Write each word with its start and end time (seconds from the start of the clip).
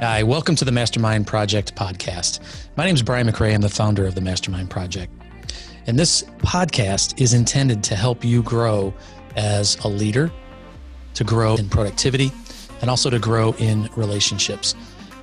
Hi, 0.00 0.22
welcome 0.22 0.54
to 0.54 0.64
the 0.64 0.72
Mastermind 0.72 1.26
Project 1.26 1.74
podcast. 1.74 2.40
My 2.74 2.86
name 2.86 2.94
is 2.94 3.02
Brian 3.02 3.26
McRae. 3.26 3.52
I'm 3.52 3.60
the 3.60 3.68
founder 3.68 4.06
of 4.06 4.14
the 4.14 4.22
Mastermind 4.22 4.70
Project. 4.70 5.12
And 5.86 5.98
this 5.98 6.22
podcast 6.38 7.20
is 7.20 7.34
intended 7.34 7.84
to 7.84 7.96
help 7.96 8.24
you 8.24 8.42
grow 8.42 8.94
as 9.36 9.76
a 9.84 9.88
leader, 9.88 10.32
to 11.12 11.22
grow 11.22 11.56
in 11.56 11.68
productivity, 11.68 12.32
and 12.80 12.88
also 12.88 13.10
to 13.10 13.18
grow 13.18 13.52
in 13.58 13.90
relationships. 13.94 14.74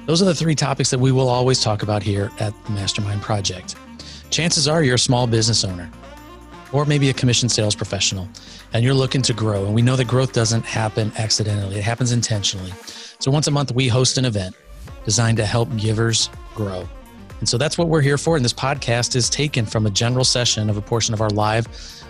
Those 0.05 0.21
are 0.21 0.25
the 0.25 0.35
three 0.35 0.53
topics 0.53 0.91
that 0.91 0.99
we 0.99 1.11
will 1.11 1.27
always 1.27 1.59
talk 1.59 1.81
about 1.81 2.03
here 2.03 2.29
at 2.39 2.53
the 2.65 2.71
Mastermind 2.71 3.23
Project. 3.23 3.75
Chances 4.29 4.67
are 4.67 4.83
you're 4.83 4.93
a 4.93 4.99
small 4.99 5.25
business 5.25 5.63
owner 5.63 5.89
or 6.71 6.85
maybe 6.85 7.09
a 7.09 7.13
commission 7.15 7.49
sales 7.49 7.73
professional 7.73 8.29
and 8.73 8.85
you're 8.85 8.93
looking 8.93 9.23
to 9.23 9.33
grow. 9.33 9.65
And 9.65 9.73
we 9.73 9.81
know 9.81 9.95
that 9.95 10.05
growth 10.05 10.33
doesn't 10.33 10.65
happen 10.65 11.11
accidentally, 11.17 11.77
it 11.77 11.83
happens 11.83 12.11
intentionally. 12.11 12.73
So 13.19 13.31
once 13.31 13.47
a 13.47 13.51
month, 13.51 13.71
we 13.71 13.87
host 13.87 14.19
an 14.19 14.25
event 14.25 14.55
designed 15.07 15.37
to 15.37 15.45
help 15.45 15.73
givers 15.77 16.29
grow. 16.53 16.87
And 17.39 17.47
so 17.47 17.57
that's 17.57 17.77
what 17.77 17.87
we're 17.87 18.01
here 18.01 18.17
for. 18.17 18.35
And 18.35 18.43
this 18.43 18.51
podcast 18.51 19.15
is 19.15 19.29
taken 19.29 19.65
from 19.65 19.85
a 19.85 19.89
general 19.89 20.25
session 20.25 20.69
of 20.69 20.75
a 20.75 20.81
portion 20.81 21.13
of 21.13 21.21
our 21.21 21.29
live 21.29 21.65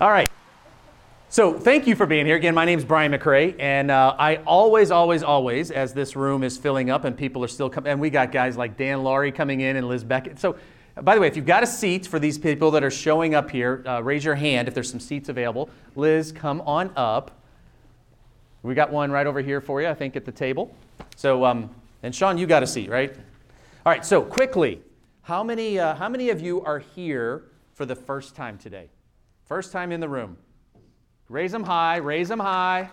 All 0.04 0.12
right. 0.12 0.30
So 1.30 1.58
thank 1.58 1.88
you 1.88 1.96
for 1.96 2.06
being 2.06 2.26
here. 2.26 2.36
Again, 2.36 2.54
my 2.54 2.66
name 2.66 2.78
is 2.78 2.84
Brian 2.84 3.14
McRae, 3.14 3.56
and 3.58 3.90
uh, 3.90 4.14
I 4.20 4.36
always, 4.46 4.92
always, 4.92 5.24
always, 5.24 5.72
as 5.72 5.94
this 5.94 6.18
room 6.18 6.44
is 6.44 6.58
filling 6.58 6.90
up 6.90 7.06
and 7.06 7.16
people 7.16 7.42
are 7.42 7.48
still 7.48 7.70
coming, 7.70 7.90
and 7.90 8.02
we 8.02 8.10
got 8.10 8.30
guys 8.30 8.58
like 8.58 8.76
Dan 8.76 9.02
Laurie 9.02 9.32
coming 9.32 9.62
in 9.62 9.78
and 9.78 9.88
Liz 9.88 10.04
Beckett. 10.04 10.40
So, 10.40 10.58
by 11.04 11.16
the 11.16 11.22
way, 11.22 11.28
if 11.28 11.38
you've 11.38 11.46
got 11.46 11.64
a 11.64 11.66
seat 11.66 12.06
for 12.06 12.20
these 12.20 12.38
people 12.38 12.70
that 12.72 12.84
are 12.84 12.92
showing 12.92 13.34
up 13.34 13.50
here, 13.50 13.82
uh, 13.88 14.04
raise 14.04 14.26
your 14.26 14.36
hand 14.36 14.68
if 14.68 14.74
there's 14.74 14.92
some 14.92 15.00
seats 15.00 15.30
available. 15.30 15.70
Liz, 15.96 16.34
come 16.34 16.60
on 16.66 16.92
up. 16.98 17.32
We 18.62 18.76
got 18.76 18.92
one 18.92 19.10
right 19.10 19.26
over 19.26 19.40
here 19.40 19.62
for 19.62 19.82
you, 19.82 19.88
I 19.88 19.94
think, 19.94 20.18
at 20.18 20.26
the 20.26 20.34
table. 20.34 20.76
So, 21.16 21.46
um, 21.46 21.74
and 22.04 22.14
Sean, 22.14 22.38
you 22.38 22.46
got 22.46 22.62
a 22.62 22.68
seat, 22.68 22.90
right? 22.90 23.16
All 23.86 23.94
right. 23.94 24.06
So 24.06 24.22
quickly, 24.22 24.82
how 25.22 25.46
many, 25.46 25.80
uh, 25.80 25.96
how 25.96 26.10
many 26.10 26.30
of 26.30 26.42
you 26.42 26.62
are 26.66 26.80
here 26.80 27.46
for 27.74 27.86
the 27.86 27.96
first 27.96 28.36
time 28.36 28.58
today? 28.58 28.90
First 29.46 29.72
time 29.72 29.92
in 29.92 30.00
the 30.00 30.10
room. 30.10 30.38
Raise 31.30 31.52
them 31.52 31.64
high, 31.64 31.98
raise 31.98 32.30
them 32.30 32.40
high. 32.40 32.90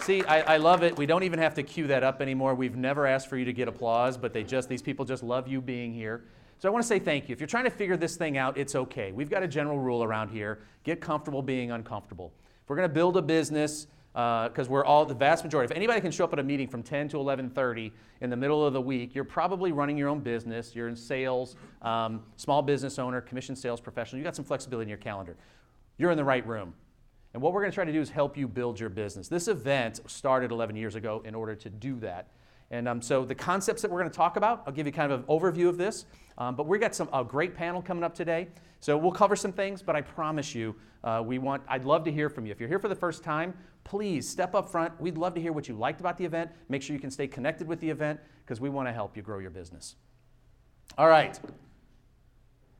See, 0.00 0.22
I, 0.24 0.54
I, 0.54 0.56
love 0.58 0.82
it. 0.82 0.98
We 0.98 1.06
don't 1.06 1.22
even 1.22 1.38
have 1.38 1.54
to 1.54 1.62
cue 1.62 1.86
that 1.86 2.04
up 2.04 2.20
anymore. 2.20 2.54
We've 2.54 2.76
never 2.76 3.06
asked 3.06 3.28
for 3.28 3.38
you 3.38 3.46
to 3.46 3.54
get 3.54 3.68
applause, 3.68 4.18
but 4.18 4.34
they 4.34 4.44
just, 4.44 4.68
these 4.68 4.82
people 4.82 5.06
just 5.06 5.22
love 5.22 5.48
you 5.48 5.62
being 5.62 5.94
here. 5.94 6.24
So 6.58 6.68
I 6.68 6.72
want 6.72 6.82
to 6.82 6.86
say 6.86 6.98
thank 6.98 7.28
you. 7.28 7.32
If 7.32 7.40
you're 7.40 7.46
trying 7.46 7.64
to 7.64 7.70
figure 7.70 7.96
this 7.96 8.16
thing 8.16 8.36
out, 8.36 8.58
it's 8.58 8.74
okay. 8.74 9.12
We've 9.12 9.30
got 9.30 9.42
a 9.42 9.48
general 9.48 9.78
rule 9.78 10.02
around 10.02 10.28
here 10.28 10.60
get 10.84 11.00
comfortable 11.00 11.42
being 11.42 11.70
uncomfortable. 11.70 12.32
If 12.62 12.68
we're 12.68 12.76
going 12.76 12.88
to 12.88 12.94
build 12.94 13.16
a 13.16 13.22
business, 13.22 13.86
because 14.14 14.68
uh, 14.68 14.70
we're 14.70 14.84
all 14.84 15.04
the 15.04 15.14
vast 15.14 15.42
majority. 15.42 15.72
If 15.72 15.76
anybody 15.76 16.00
can 16.00 16.12
show 16.12 16.22
up 16.22 16.32
at 16.32 16.38
a 16.38 16.42
meeting 16.42 16.68
from 16.68 16.84
10 16.84 17.08
to 17.08 17.16
11:30 17.16 17.90
in 18.20 18.30
the 18.30 18.36
middle 18.36 18.64
of 18.64 18.72
the 18.72 18.80
week, 18.80 19.12
you're 19.12 19.24
probably 19.24 19.72
running 19.72 19.98
your 19.98 20.08
own 20.08 20.20
business. 20.20 20.72
You're 20.72 20.86
in 20.86 20.94
sales, 20.94 21.56
um, 21.82 22.22
small 22.36 22.62
business 22.62 23.00
owner, 23.00 23.20
commission 23.20 23.56
sales 23.56 23.80
professional. 23.80 24.18
You 24.18 24.24
got 24.24 24.36
some 24.36 24.44
flexibility 24.44 24.84
in 24.84 24.88
your 24.88 24.98
calendar. 24.98 25.36
You're 25.98 26.12
in 26.12 26.16
the 26.16 26.24
right 26.24 26.46
room. 26.46 26.74
And 27.32 27.42
what 27.42 27.52
we're 27.52 27.62
going 27.62 27.72
to 27.72 27.74
try 27.74 27.84
to 27.84 27.92
do 27.92 28.00
is 28.00 28.08
help 28.08 28.36
you 28.36 28.46
build 28.46 28.78
your 28.78 28.88
business. 28.88 29.26
This 29.26 29.48
event 29.48 30.00
started 30.06 30.52
11 30.52 30.76
years 30.76 30.94
ago 30.94 31.20
in 31.24 31.34
order 31.34 31.56
to 31.56 31.68
do 31.68 31.96
that. 31.96 32.28
And 32.70 32.88
um, 32.88 33.02
so 33.02 33.24
the 33.24 33.34
concepts 33.34 33.82
that 33.82 33.90
we're 33.90 34.00
going 34.00 34.10
to 34.10 34.16
talk 34.16 34.36
about, 34.36 34.62
I'll 34.66 34.72
give 34.72 34.86
you 34.86 34.92
kind 34.92 35.12
of 35.12 35.20
an 35.20 35.26
overview 35.26 35.68
of 35.68 35.76
this. 35.76 36.06
Um, 36.38 36.56
but 36.56 36.66
we've 36.66 36.80
got 36.80 36.94
some 36.94 37.08
a 37.12 37.22
great 37.22 37.54
panel 37.54 37.80
coming 37.80 38.02
up 38.02 38.14
today. 38.14 38.48
So 38.80 38.96
we'll 38.96 39.12
cover 39.12 39.36
some 39.36 39.52
things, 39.52 39.82
but 39.82 39.96
I 39.96 40.02
promise 40.02 40.54
you, 40.54 40.74
uh, 41.04 41.22
we 41.24 41.38
want. 41.38 41.62
I'd 41.68 41.84
love 41.84 42.04
to 42.04 42.12
hear 42.12 42.28
from 42.28 42.46
you. 42.46 42.52
If 42.52 42.60
you're 42.60 42.68
here 42.68 42.78
for 42.78 42.88
the 42.88 42.94
first 42.94 43.22
time, 43.22 43.54
please 43.84 44.28
step 44.28 44.54
up 44.54 44.70
front. 44.70 44.98
We'd 45.00 45.16
love 45.16 45.34
to 45.34 45.40
hear 45.40 45.52
what 45.52 45.68
you 45.68 45.74
liked 45.74 46.00
about 46.00 46.18
the 46.18 46.24
event. 46.24 46.50
Make 46.68 46.82
sure 46.82 46.94
you 46.94 47.00
can 47.00 47.10
stay 47.10 47.26
connected 47.26 47.68
with 47.68 47.80
the 47.80 47.88
event 47.88 48.20
because 48.44 48.60
we 48.60 48.68
want 48.68 48.88
to 48.88 48.92
help 48.92 49.16
you 49.16 49.22
grow 49.22 49.38
your 49.38 49.50
business. 49.50 49.96
All 50.98 51.08
right. 51.08 51.38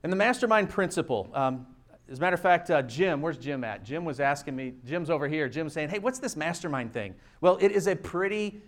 And 0.02 0.12
the 0.12 0.16
mastermind 0.16 0.70
principle. 0.70 1.30
Um, 1.32 1.66
as 2.10 2.18
a 2.18 2.20
matter 2.20 2.34
of 2.34 2.40
fact, 2.40 2.70
uh, 2.70 2.82
Jim, 2.82 3.22
where's 3.22 3.38
Jim 3.38 3.64
at? 3.64 3.82
Jim 3.82 4.04
was 4.04 4.20
asking 4.20 4.54
me, 4.54 4.74
Jim's 4.84 5.08
over 5.08 5.26
here. 5.26 5.48
Jim's 5.48 5.72
saying, 5.72 5.88
hey, 5.88 5.98
what's 5.98 6.18
this 6.18 6.36
mastermind 6.36 6.92
thing? 6.92 7.14
Well, 7.40 7.56
it 7.62 7.72
is 7.72 7.86
a 7.86 7.96
pretty 7.96 8.60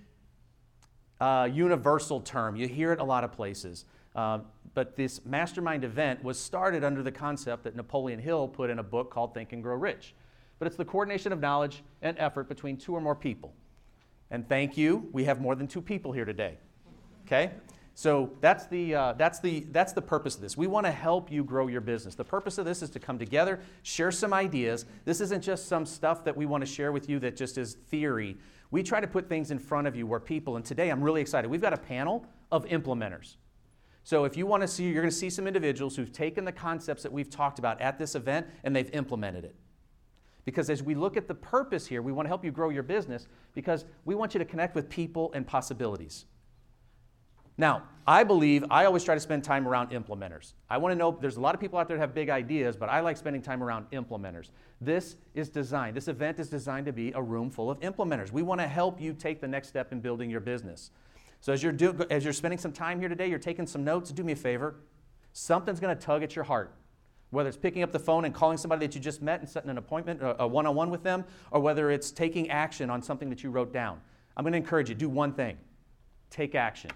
uh, 1.20 1.48
universal 1.52 2.20
term. 2.20 2.56
You 2.56 2.68
hear 2.68 2.92
it 2.92 3.00
a 3.00 3.04
lot 3.04 3.24
of 3.24 3.32
places. 3.32 3.84
Uh, 4.14 4.40
but 4.74 4.96
this 4.96 5.24
mastermind 5.24 5.84
event 5.84 6.22
was 6.22 6.38
started 6.38 6.84
under 6.84 7.02
the 7.02 7.12
concept 7.12 7.64
that 7.64 7.76
Napoleon 7.76 8.18
Hill 8.18 8.48
put 8.48 8.70
in 8.70 8.78
a 8.78 8.82
book 8.82 9.10
called 9.10 9.34
Think 9.34 9.52
and 9.52 9.62
Grow 9.62 9.76
Rich. 9.76 10.14
But 10.58 10.66
it's 10.66 10.76
the 10.76 10.84
coordination 10.84 11.32
of 11.32 11.40
knowledge 11.40 11.82
and 12.02 12.16
effort 12.18 12.48
between 12.48 12.76
two 12.76 12.94
or 12.94 13.00
more 13.00 13.14
people. 13.14 13.54
And 14.30 14.48
thank 14.48 14.76
you, 14.76 15.08
we 15.12 15.24
have 15.24 15.40
more 15.40 15.54
than 15.54 15.68
two 15.68 15.82
people 15.82 16.12
here 16.12 16.24
today. 16.24 16.58
Okay? 17.26 17.52
So 17.94 18.32
that's 18.42 18.66
the, 18.66 18.94
uh, 18.94 19.12
that's, 19.14 19.40
the, 19.40 19.60
that's 19.70 19.94
the 19.94 20.02
purpose 20.02 20.34
of 20.34 20.42
this. 20.42 20.54
We 20.54 20.66
want 20.66 20.84
to 20.84 20.92
help 20.92 21.32
you 21.32 21.42
grow 21.42 21.66
your 21.66 21.80
business. 21.80 22.14
The 22.14 22.24
purpose 22.24 22.58
of 22.58 22.66
this 22.66 22.82
is 22.82 22.90
to 22.90 23.00
come 23.00 23.18
together, 23.18 23.60
share 23.82 24.12
some 24.12 24.34
ideas. 24.34 24.84
This 25.06 25.22
isn't 25.22 25.42
just 25.42 25.66
some 25.66 25.86
stuff 25.86 26.22
that 26.24 26.36
we 26.36 26.44
want 26.44 26.60
to 26.60 26.66
share 26.66 26.92
with 26.92 27.08
you 27.08 27.18
that 27.20 27.36
just 27.36 27.56
is 27.56 27.74
theory. 27.88 28.36
We 28.70 28.82
try 28.82 29.00
to 29.00 29.06
put 29.06 29.28
things 29.28 29.50
in 29.50 29.58
front 29.58 29.86
of 29.86 29.96
you 29.96 30.06
where 30.06 30.20
people, 30.20 30.56
and 30.56 30.64
today 30.64 30.90
I'm 30.90 31.02
really 31.02 31.20
excited. 31.20 31.50
We've 31.50 31.60
got 31.60 31.72
a 31.72 31.78
panel 31.78 32.26
of 32.50 32.64
implementers. 32.66 33.36
So 34.02 34.24
if 34.24 34.36
you 34.36 34.46
want 34.46 34.62
to 34.62 34.68
see, 34.68 34.84
you're 34.84 35.02
going 35.02 35.08
to 35.08 35.10
see 35.10 35.30
some 35.30 35.46
individuals 35.46 35.96
who've 35.96 36.12
taken 36.12 36.44
the 36.44 36.52
concepts 36.52 37.02
that 37.02 37.12
we've 37.12 37.28
talked 37.28 37.58
about 37.58 37.80
at 37.80 37.98
this 37.98 38.14
event 38.14 38.46
and 38.62 38.74
they've 38.74 38.90
implemented 38.92 39.44
it. 39.44 39.56
Because 40.44 40.70
as 40.70 40.80
we 40.80 40.94
look 40.94 41.16
at 41.16 41.26
the 41.26 41.34
purpose 41.34 41.88
here, 41.88 42.02
we 42.02 42.12
want 42.12 42.26
to 42.26 42.28
help 42.28 42.44
you 42.44 42.52
grow 42.52 42.70
your 42.70 42.84
business 42.84 43.26
because 43.52 43.84
we 44.04 44.14
want 44.14 44.32
you 44.32 44.38
to 44.38 44.44
connect 44.44 44.76
with 44.76 44.88
people 44.88 45.32
and 45.34 45.44
possibilities. 45.44 46.26
Now, 47.58 47.84
I 48.06 48.22
believe 48.22 48.64
I 48.70 48.84
always 48.84 49.02
try 49.02 49.14
to 49.14 49.20
spend 49.20 49.42
time 49.42 49.66
around 49.66 49.90
implementers. 49.90 50.52
I 50.70 50.78
want 50.78 50.92
to 50.92 50.96
know 50.96 51.16
there's 51.20 51.38
a 51.38 51.40
lot 51.40 51.54
of 51.54 51.60
people 51.60 51.78
out 51.78 51.88
there 51.88 51.96
that 51.96 52.02
have 52.02 52.14
big 52.14 52.28
ideas, 52.28 52.76
but 52.76 52.88
I 52.88 53.00
like 53.00 53.16
spending 53.16 53.42
time 53.42 53.62
around 53.62 53.90
implementers. 53.90 54.50
This 54.80 55.16
is 55.34 55.48
designed, 55.48 55.96
this 55.96 56.06
event 56.06 56.38
is 56.38 56.48
designed 56.48 56.86
to 56.86 56.92
be 56.92 57.12
a 57.12 57.22
room 57.22 57.50
full 57.50 57.70
of 57.70 57.80
implementers. 57.80 58.30
We 58.30 58.42
want 58.42 58.60
to 58.60 58.68
help 58.68 59.00
you 59.00 59.12
take 59.12 59.40
the 59.40 59.48
next 59.48 59.68
step 59.68 59.90
in 59.90 60.00
building 60.00 60.30
your 60.30 60.40
business. 60.40 60.90
So 61.40 61.52
as 61.52 61.62
you're, 61.62 61.72
do, 61.72 62.06
as 62.10 62.24
you're 62.24 62.32
spending 62.32 62.58
some 62.58 62.72
time 62.72 63.00
here 63.00 63.08
today, 63.08 63.28
you're 63.28 63.38
taking 63.38 63.66
some 63.66 63.82
notes, 63.84 64.12
do 64.12 64.22
me 64.22 64.32
a 64.32 64.36
favor. 64.36 64.76
Something's 65.32 65.80
going 65.80 65.96
to 65.96 66.00
tug 66.00 66.22
at 66.22 66.36
your 66.36 66.44
heart. 66.44 66.74
Whether 67.30 67.48
it's 67.48 67.58
picking 67.58 67.82
up 67.82 67.90
the 67.90 67.98
phone 67.98 68.24
and 68.24 68.32
calling 68.32 68.56
somebody 68.56 68.86
that 68.86 68.94
you 68.94 69.00
just 69.00 69.20
met 69.20 69.40
and 69.40 69.48
setting 69.48 69.68
an 69.68 69.78
appointment, 69.78 70.22
uh, 70.22 70.36
a 70.38 70.46
one 70.46 70.64
on 70.64 70.76
one 70.76 70.90
with 70.90 71.02
them, 71.02 71.24
or 71.50 71.60
whether 71.60 71.90
it's 71.90 72.12
taking 72.12 72.50
action 72.50 72.88
on 72.88 73.02
something 73.02 73.28
that 73.30 73.42
you 73.42 73.50
wrote 73.50 73.72
down. 73.72 74.00
I'm 74.36 74.44
going 74.44 74.52
to 74.52 74.58
encourage 74.58 74.88
you 74.88 74.94
do 74.94 75.08
one 75.08 75.32
thing 75.32 75.58
take 76.30 76.54
action. 76.54 76.90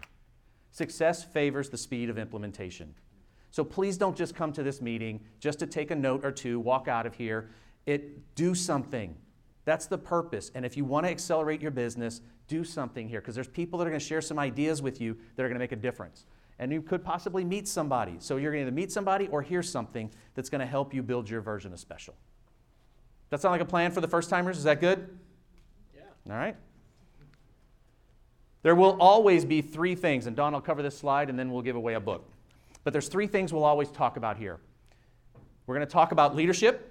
Success 0.70 1.24
favors 1.24 1.68
the 1.68 1.78
speed 1.78 2.10
of 2.10 2.18
implementation. 2.18 2.94
So 3.50 3.64
please 3.64 3.96
don't 3.96 4.16
just 4.16 4.34
come 4.34 4.52
to 4.52 4.62
this 4.62 4.80
meeting 4.80 5.20
just 5.40 5.58
to 5.58 5.66
take 5.66 5.90
a 5.90 5.96
note 5.96 6.24
or 6.24 6.30
two, 6.30 6.60
walk 6.60 6.86
out 6.88 7.06
of 7.06 7.14
here. 7.14 7.50
It 7.86 8.34
do 8.36 8.54
something. 8.54 9.16
That's 9.64 9.86
the 9.86 9.98
purpose. 9.98 10.50
And 10.54 10.64
if 10.64 10.76
you 10.76 10.84
want 10.84 11.06
to 11.06 11.10
accelerate 11.10 11.60
your 11.60 11.72
business, 11.72 12.20
do 12.46 12.64
something 12.64 13.08
here 13.08 13.20
because 13.20 13.34
there's 13.34 13.48
people 13.48 13.78
that 13.78 13.86
are 13.86 13.90
going 13.90 14.00
to 14.00 14.06
share 14.06 14.20
some 14.20 14.38
ideas 14.38 14.82
with 14.82 15.00
you 15.00 15.16
that 15.36 15.42
are 15.42 15.48
going 15.48 15.56
to 15.56 15.60
make 15.60 15.72
a 15.72 15.76
difference. 15.76 16.26
And 16.58 16.72
you 16.72 16.82
could 16.82 17.04
possibly 17.04 17.44
meet 17.44 17.66
somebody. 17.66 18.16
So 18.18 18.36
you're 18.36 18.52
going 18.52 18.64
to 18.64 18.68
either 18.68 18.74
meet 18.74 18.92
somebody 18.92 19.28
or 19.28 19.42
hear 19.42 19.62
something 19.62 20.10
that's 20.34 20.50
going 20.50 20.60
to 20.60 20.66
help 20.66 20.92
you 20.92 21.02
build 21.02 21.28
your 21.28 21.40
version 21.40 21.72
of 21.72 21.80
special. 21.80 22.14
That 23.30 23.40
sound 23.40 23.52
like 23.52 23.60
a 23.60 23.64
plan 23.64 23.92
for 23.92 24.00
the 24.00 24.08
first 24.08 24.28
timers? 24.28 24.58
Is 24.58 24.64
that 24.64 24.80
good? 24.80 25.18
Yeah. 25.94 26.02
All 26.28 26.36
right. 26.36 26.56
There 28.62 28.74
will 28.74 28.96
always 29.00 29.44
be 29.44 29.62
three 29.62 29.94
things, 29.94 30.26
and 30.26 30.36
Don 30.36 30.52
will 30.52 30.60
cover 30.60 30.82
this 30.82 30.96
slide 30.98 31.30
and 31.30 31.38
then 31.38 31.50
we'll 31.50 31.62
give 31.62 31.76
away 31.76 31.94
a 31.94 32.00
book. 32.00 32.28
But 32.84 32.92
there's 32.92 33.08
three 33.08 33.26
things 33.26 33.52
we'll 33.52 33.64
always 33.64 33.90
talk 33.90 34.16
about 34.16 34.36
here. 34.36 34.58
We're 35.66 35.76
going 35.76 35.86
to 35.86 35.92
talk 35.92 36.12
about 36.12 36.34
leadership, 36.34 36.90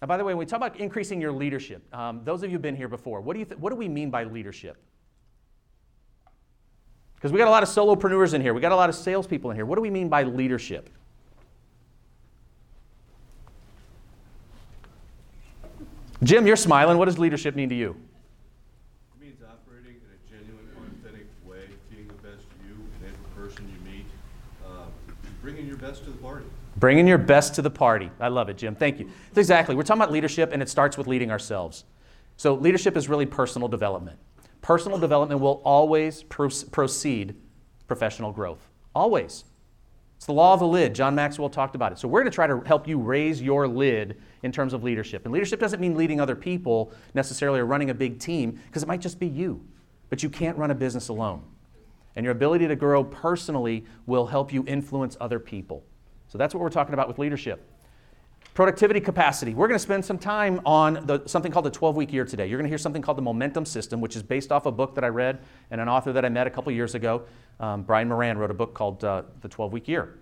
now, 0.00 0.06
by 0.06 0.18
the 0.18 0.24
way, 0.24 0.34
when 0.34 0.38
we 0.38 0.46
talk 0.46 0.58
about 0.58 0.76
increasing 0.76 1.20
your 1.20 1.32
leadership, 1.32 1.82
um, 1.94 2.20
those 2.24 2.42
of 2.42 2.50
you 2.50 2.54
who've 2.54 2.62
been 2.62 2.76
here 2.76 2.88
before, 2.88 3.20
what 3.20 3.32
do, 3.32 3.38
you 3.38 3.46
th- 3.46 3.58
what 3.58 3.70
do 3.70 3.76
we 3.76 3.88
mean 3.88 4.10
by 4.10 4.24
leadership? 4.24 4.76
Because 7.14 7.32
we 7.32 7.38
got 7.38 7.48
a 7.48 7.50
lot 7.50 7.62
of 7.62 7.68
solopreneurs 7.70 8.34
in 8.34 8.42
here, 8.42 8.52
we 8.52 8.60
got 8.60 8.72
a 8.72 8.76
lot 8.76 8.90
of 8.90 8.94
salespeople 8.94 9.50
in 9.50 9.56
here. 9.56 9.64
What 9.64 9.76
do 9.76 9.80
we 9.80 9.88
mean 9.88 10.08
by 10.08 10.22
leadership? 10.22 10.90
Jim, 16.22 16.46
you're 16.46 16.56
smiling. 16.56 16.98
What 16.98 17.06
does 17.06 17.18
leadership 17.18 17.56
mean 17.56 17.68
to 17.70 17.74
you? 17.74 17.96
It 19.16 19.24
means 19.24 19.40
operating 19.42 20.00
in 20.00 20.10
a 20.12 20.38
genuine, 20.38 20.66
authentic 20.76 21.26
way, 21.46 21.64
being 21.90 22.08
the 22.08 22.14
best 22.14 22.44
you, 22.66 22.74
and 23.06 23.34
person 23.34 23.66
you 23.70 23.90
meet, 23.90 24.06
uh, 24.66 24.86
bringing 25.42 25.66
your 25.66 25.75
best 25.86 26.04
to 26.04 26.10
the 26.10 26.16
party. 26.18 26.44
Bringing 26.76 27.06
your 27.06 27.18
best 27.18 27.54
to 27.54 27.62
the 27.62 27.70
party. 27.70 28.10
I 28.20 28.28
love 28.28 28.48
it, 28.48 28.58
Jim. 28.58 28.74
Thank 28.74 28.98
you. 28.98 29.06
That's 29.28 29.38
exactly. 29.38 29.74
We're 29.74 29.82
talking 29.82 30.02
about 30.02 30.12
leadership, 30.12 30.50
and 30.52 30.60
it 30.60 30.68
starts 30.68 30.98
with 30.98 31.06
leading 31.06 31.30
ourselves. 31.30 31.84
So, 32.36 32.54
leadership 32.54 32.96
is 32.96 33.08
really 33.08 33.24
personal 33.24 33.68
development. 33.68 34.18
Personal 34.62 34.98
development 34.98 35.40
will 35.40 35.62
always 35.64 36.22
proceed 36.24 37.36
professional 37.86 38.32
growth. 38.32 38.68
Always. 38.94 39.44
It's 40.16 40.26
the 40.26 40.32
law 40.32 40.54
of 40.54 40.60
the 40.60 40.66
lid. 40.66 40.94
John 40.94 41.14
Maxwell 41.14 41.48
talked 41.48 41.74
about 41.74 41.92
it. 41.92 41.98
So, 41.98 42.08
we're 42.08 42.20
going 42.20 42.30
to 42.30 42.34
try 42.34 42.46
to 42.46 42.60
help 42.66 42.88
you 42.88 42.98
raise 42.98 43.40
your 43.40 43.68
lid 43.68 44.20
in 44.42 44.50
terms 44.52 44.74
of 44.74 44.82
leadership. 44.82 45.24
And 45.24 45.32
leadership 45.32 45.60
doesn't 45.60 45.80
mean 45.80 45.94
leading 45.94 46.20
other 46.20 46.36
people 46.36 46.92
necessarily 47.14 47.60
or 47.60 47.64
running 47.64 47.90
a 47.90 47.94
big 47.94 48.18
team, 48.18 48.60
because 48.66 48.82
it 48.82 48.86
might 48.86 49.00
just 49.00 49.20
be 49.20 49.28
you. 49.28 49.64
But 50.10 50.22
you 50.22 50.28
can't 50.28 50.58
run 50.58 50.70
a 50.70 50.74
business 50.74 51.08
alone. 51.08 51.42
And 52.16 52.24
your 52.24 52.32
ability 52.32 52.66
to 52.66 52.76
grow 52.76 53.04
personally 53.04 53.84
will 54.06 54.26
help 54.26 54.52
you 54.52 54.64
influence 54.66 55.16
other 55.20 55.38
people. 55.38 55.84
So 56.28 56.38
that's 56.38 56.54
what 56.54 56.60
we're 56.60 56.70
talking 56.70 56.94
about 56.94 57.08
with 57.08 57.18
leadership. 57.18 57.70
Productivity 58.54 59.00
capacity. 59.00 59.52
We're 59.52 59.68
going 59.68 59.78
to 59.78 59.82
spend 59.82 60.02
some 60.02 60.18
time 60.18 60.62
on 60.64 61.06
the, 61.06 61.22
something 61.26 61.52
called 61.52 61.66
the 61.66 61.70
12 61.70 61.94
week 61.94 62.12
year 62.12 62.24
today. 62.24 62.46
You're 62.46 62.58
going 62.58 62.64
to 62.64 62.70
hear 62.70 62.78
something 62.78 63.02
called 63.02 63.18
the 63.18 63.22
momentum 63.22 63.66
system, 63.66 64.00
which 64.00 64.16
is 64.16 64.22
based 64.22 64.50
off 64.50 64.64
a 64.64 64.72
book 64.72 64.94
that 64.94 65.04
I 65.04 65.08
read 65.08 65.40
and 65.70 65.78
an 65.78 65.90
author 65.90 66.10
that 66.14 66.24
I 66.24 66.30
met 66.30 66.46
a 66.46 66.50
couple 66.50 66.72
years 66.72 66.94
ago. 66.94 67.24
Um, 67.60 67.82
Brian 67.82 68.08
Moran 68.08 68.38
wrote 68.38 68.50
a 68.50 68.54
book 68.54 68.72
called 68.72 69.04
uh, 69.04 69.24
The 69.42 69.48
12 69.48 69.72
Week 69.74 69.88
Year. 69.88 70.18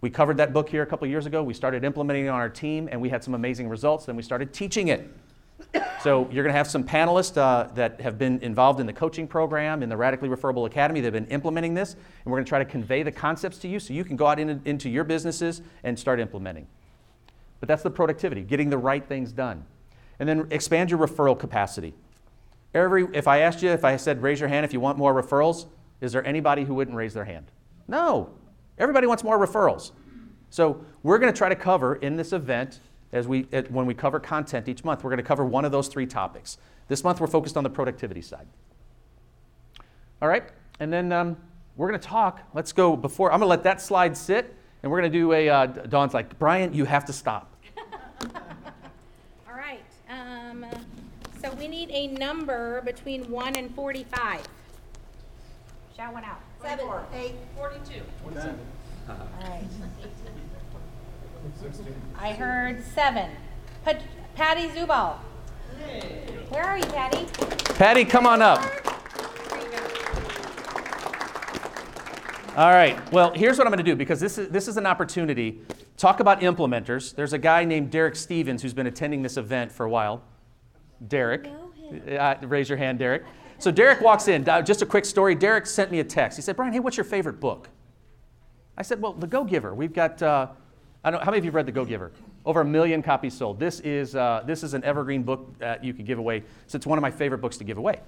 We 0.00 0.08
covered 0.10 0.38
that 0.38 0.52
book 0.52 0.68
here 0.68 0.82
a 0.82 0.86
couple 0.86 1.06
years 1.08 1.26
ago. 1.26 1.42
We 1.42 1.54
started 1.54 1.84
implementing 1.84 2.26
it 2.26 2.28
on 2.28 2.40
our 2.40 2.48
team, 2.48 2.88
and 2.90 3.00
we 3.00 3.08
had 3.08 3.22
some 3.22 3.34
amazing 3.34 3.68
results. 3.68 4.06
Then 4.06 4.16
we 4.16 4.22
started 4.22 4.52
teaching 4.52 4.88
it. 4.88 5.10
So 6.02 6.28
you're 6.30 6.44
going 6.44 6.52
to 6.52 6.58
have 6.58 6.68
some 6.68 6.84
panelists 6.84 7.36
uh, 7.36 7.72
that 7.74 8.00
have 8.00 8.18
been 8.18 8.38
involved 8.40 8.78
in 8.78 8.86
the 8.86 8.92
coaching 8.92 9.26
program 9.26 9.82
in 9.82 9.88
the 9.88 9.96
Radically 9.96 10.28
Referable 10.28 10.66
Academy. 10.66 11.00
They've 11.00 11.12
been 11.12 11.26
implementing 11.28 11.72
this, 11.72 11.94
and 11.94 12.02
we're 12.26 12.36
going 12.36 12.44
to 12.44 12.48
try 12.48 12.58
to 12.58 12.64
convey 12.64 13.02
the 13.02 13.10
concepts 13.10 13.58
to 13.58 13.68
you 13.68 13.80
so 13.80 13.94
you 13.94 14.04
can 14.04 14.16
go 14.16 14.26
out 14.26 14.38
in, 14.38 14.60
into 14.66 14.90
your 14.90 15.04
businesses 15.04 15.62
and 15.82 15.98
start 15.98 16.20
implementing. 16.20 16.66
But 17.60 17.68
that's 17.68 17.82
the 17.82 17.90
productivity, 17.90 18.42
getting 18.42 18.68
the 18.68 18.76
right 18.76 19.02
things 19.02 19.32
done. 19.32 19.64
And 20.18 20.28
then 20.28 20.46
expand 20.50 20.90
your 20.90 20.98
referral 20.98 21.38
capacity. 21.38 21.94
Every, 22.74 23.06
if 23.14 23.26
I 23.26 23.38
asked 23.38 23.62
you, 23.62 23.70
if 23.70 23.84
I 23.84 23.96
said 23.96 24.22
raise 24.22 24.40
your 24.40 24.48
hand 24.48 24.66
if 24.66 24.72
you 24.72 24.80
want 24.80 24.98
more 24.98 25.14
referrals, 25.14 25.66
is 26.00 26.12
there 26.12 26.26
anybody 26.26 26.64
who 26.64 26.74
wouldn't 26.74 26.96
raise 26.96 27.14
their 27.14 27.24
hand? 27.24 27.46
No. 27.88 28.30
Everybody 28.78 29.06
wants 29.06 29.24
more 29.24 29.38
referrals. 29.38 29.92
So 30.50 30.84
we're 31.02 31.18
going 31.18 31.32
to 31.32 31.36
try 31.36 31.48
to 31.48 31.56
cover 31.56 31.96
in 31.96 32.16
this 32.16 32.32
event 32.32 32.80
as 33.14 33.28
we, 33.28 33.42
when 33.70 33.86
we 33.86 33.94
cover 33.94 34.18
content 34.18 34.68
each 34.68 34.84
month, 34.84 35.04
we're 35.04 35.10
going 35.10 35.18
to 35.18 35.22
cover 35.22 35.44
one 35.44 35.64
of 35.64 35.72
those 35.72 35.88
three 35.88 36.04
topics. 36.04 36.58
This 36.88 37.04
month, 37.04 37.20
we're 37.20 37.28
focused 37.28 37.56
on 37.56 37.62
the 37.62 37.70
productivity 37.70 38.20
side. 38.20 38.46
All 40.20 40.28
right, 40.28 40.44
and 40.80 40.92
then 40.92 41.12
um, 41.12 41.36
we're 41.76 41.88
going 41.88 42.00
to 42.00 42.06
talk. 42.06 42.40
Let's 42.52 42.72
go 42.72 42.96
before, 42.96 43.32
I'm 43.32 43.38
going 43.38 43.46
to 43.46 43.50
let 43.50 43.62
that 43.62 43.80
slide 43.80 44.16
sit, 44.16 44.54
and 44.82 44.90
we're 44.90 45.00
going 45.00 45.12
to 45.12 45.18
do 45.18 45.32
a, 45.32 45.48
uh, 45.48 45.66
Dawn's 45.66 46.12
like, 46.12 46.38
Brian, 46.40 46.74
you 46.74 46.84
have 46.84 47.04
to 47.04 47.12
stop. 47.12 47.54
All 49.48 49.54
right, 49.54 49.80
um, 50.10 50.66
so 51.40 51.52
we 51.54 51.68
need 51.68 51.90
a 51.92 52.08
number 52.08 52.82
between 52.82 53.30
1 53.30 53.56
and 53.56 53.72
45. 53.74 54.40
Shout 55.96 56.12
one 56.12 56.24
out. 56.24 56.40
Seven, 56.60 56.88
eight, 57.12 57.20
eight, 57.20 57.34
forty-two. 57.54 58.00
All 59.08 59.16
right. 59.42 59.62
I 62.18 62.32
heard 62.32 62.82
seven. 62.84 63.30
Pat- 63.84 64.02
Patty 64.34 64.68
Zubal. 64.68 65.16
Where 66.48 66.64
are 66.64 66.78
you, 66.78 66.84
Patty? 66.86 67.26
Patty, 67.74 68.04
come 68.04 68.26
on 68.26 68.42
up. 68.42 68.60
All 72.56 72.70
right. 72.70 73.12
Well, 73.12 73.32
here's 73.34 73.58
what 73.58 73.66
I'm 73.66 73.72
going 73.72 73.84
to 73.84 73.90
do 73.90 73.96
because 73.96 74.20
this 74.20 74.38
is, 74.38 74.48
this 74.48 74.68
is 74.68 74.76
an 74.76 74.86
opportunity. 74.86 75.60
Talk 75.96 76.20
about 76.20 76.40
implementers. 76.40 77.14
There's 77.14 77.32
a 77.32 77.38
guy 77.38 77.64
named 77.64 77.90
Derek 77.90 78.14
Stevens 78.14 78.62
who's 78.62 78.74
been 78.74 78.86
attending 78.86 79.22
this 79.22 79.36
event 79.36 79.72
for 79.72 79.86
a 79.86 79.90
while. 79.90 80.22
Derek. 81.08 81.48
Uh, 82.08 82.36
raise 82.42 82.68
your 82.68 82.78
hand, 82.78 83.00
Derek. 83.00 83.24
So 83.58 83.70
Derek 83.70 84.00
walks 84.00 84.28
in. 84.28 84.48
Uh, 84.48 84.62
just 84.62 84.82
a 84.82 84.86
quick 84.86 85.04
story. 85.04 85.34
Derek 85.34 85.66
sent 85.66 85.90
me 85.90 86.00
a 86.00 86.04
text. 86.04 86.38
He 86.38 86.42
said, 86.42 86.54
Brian, 86.54 86.72
hey, 86.72 86.80
what's 86.80 86.96
your 86.96 87.04
favorite 87.04 87.40
book? 87.40 87.68
I 88.76 88.82
said, 88.82 89.02
well, 89.02 89.12
The 89.12 89.26
Go 89.26 89.44
Giver. 89.44 89.74
We've 89.74 89.92
got 89.92 90.22
uh, 90.22 90.48
I 91.04 91.10
don't, 91.10 91.22
how 91.22 91.30
many 91.30 91.38
of 91.38 91.44
you 91.44 91.50
have 91.50 91.54
read 91.54 91.66
The 91.66 91.72
Go 91.72 91.84
Giver? 91.84 92.12
Over 92.46 92.62
a 92.62 92.64
million 92.64 93.02
copies 93.02 93.34
sold. 93.34 93.60
This 93.60 93.80
is, 93.80 94.16
uh, 94.16 94.42
this 94.46 94.62
is 94.62 94.72
an 94.72 94.82
evergreen 94.84 95.22
book 95.22 95.58
that 95.58 95.84
you 95.84 95.92
could 95.92 96.06
give 96.06 96.18
away. 96.18 96.42
So 96.66 96.76
it's 96.76 96.86
one 96.86 96.98
of 96.98 97.02
my 97.02 97.10
favorite 97.10 97.38
books 97.38 97.58
to 97.58 97.64
give 97.64 97.76
away, 97.76 98.00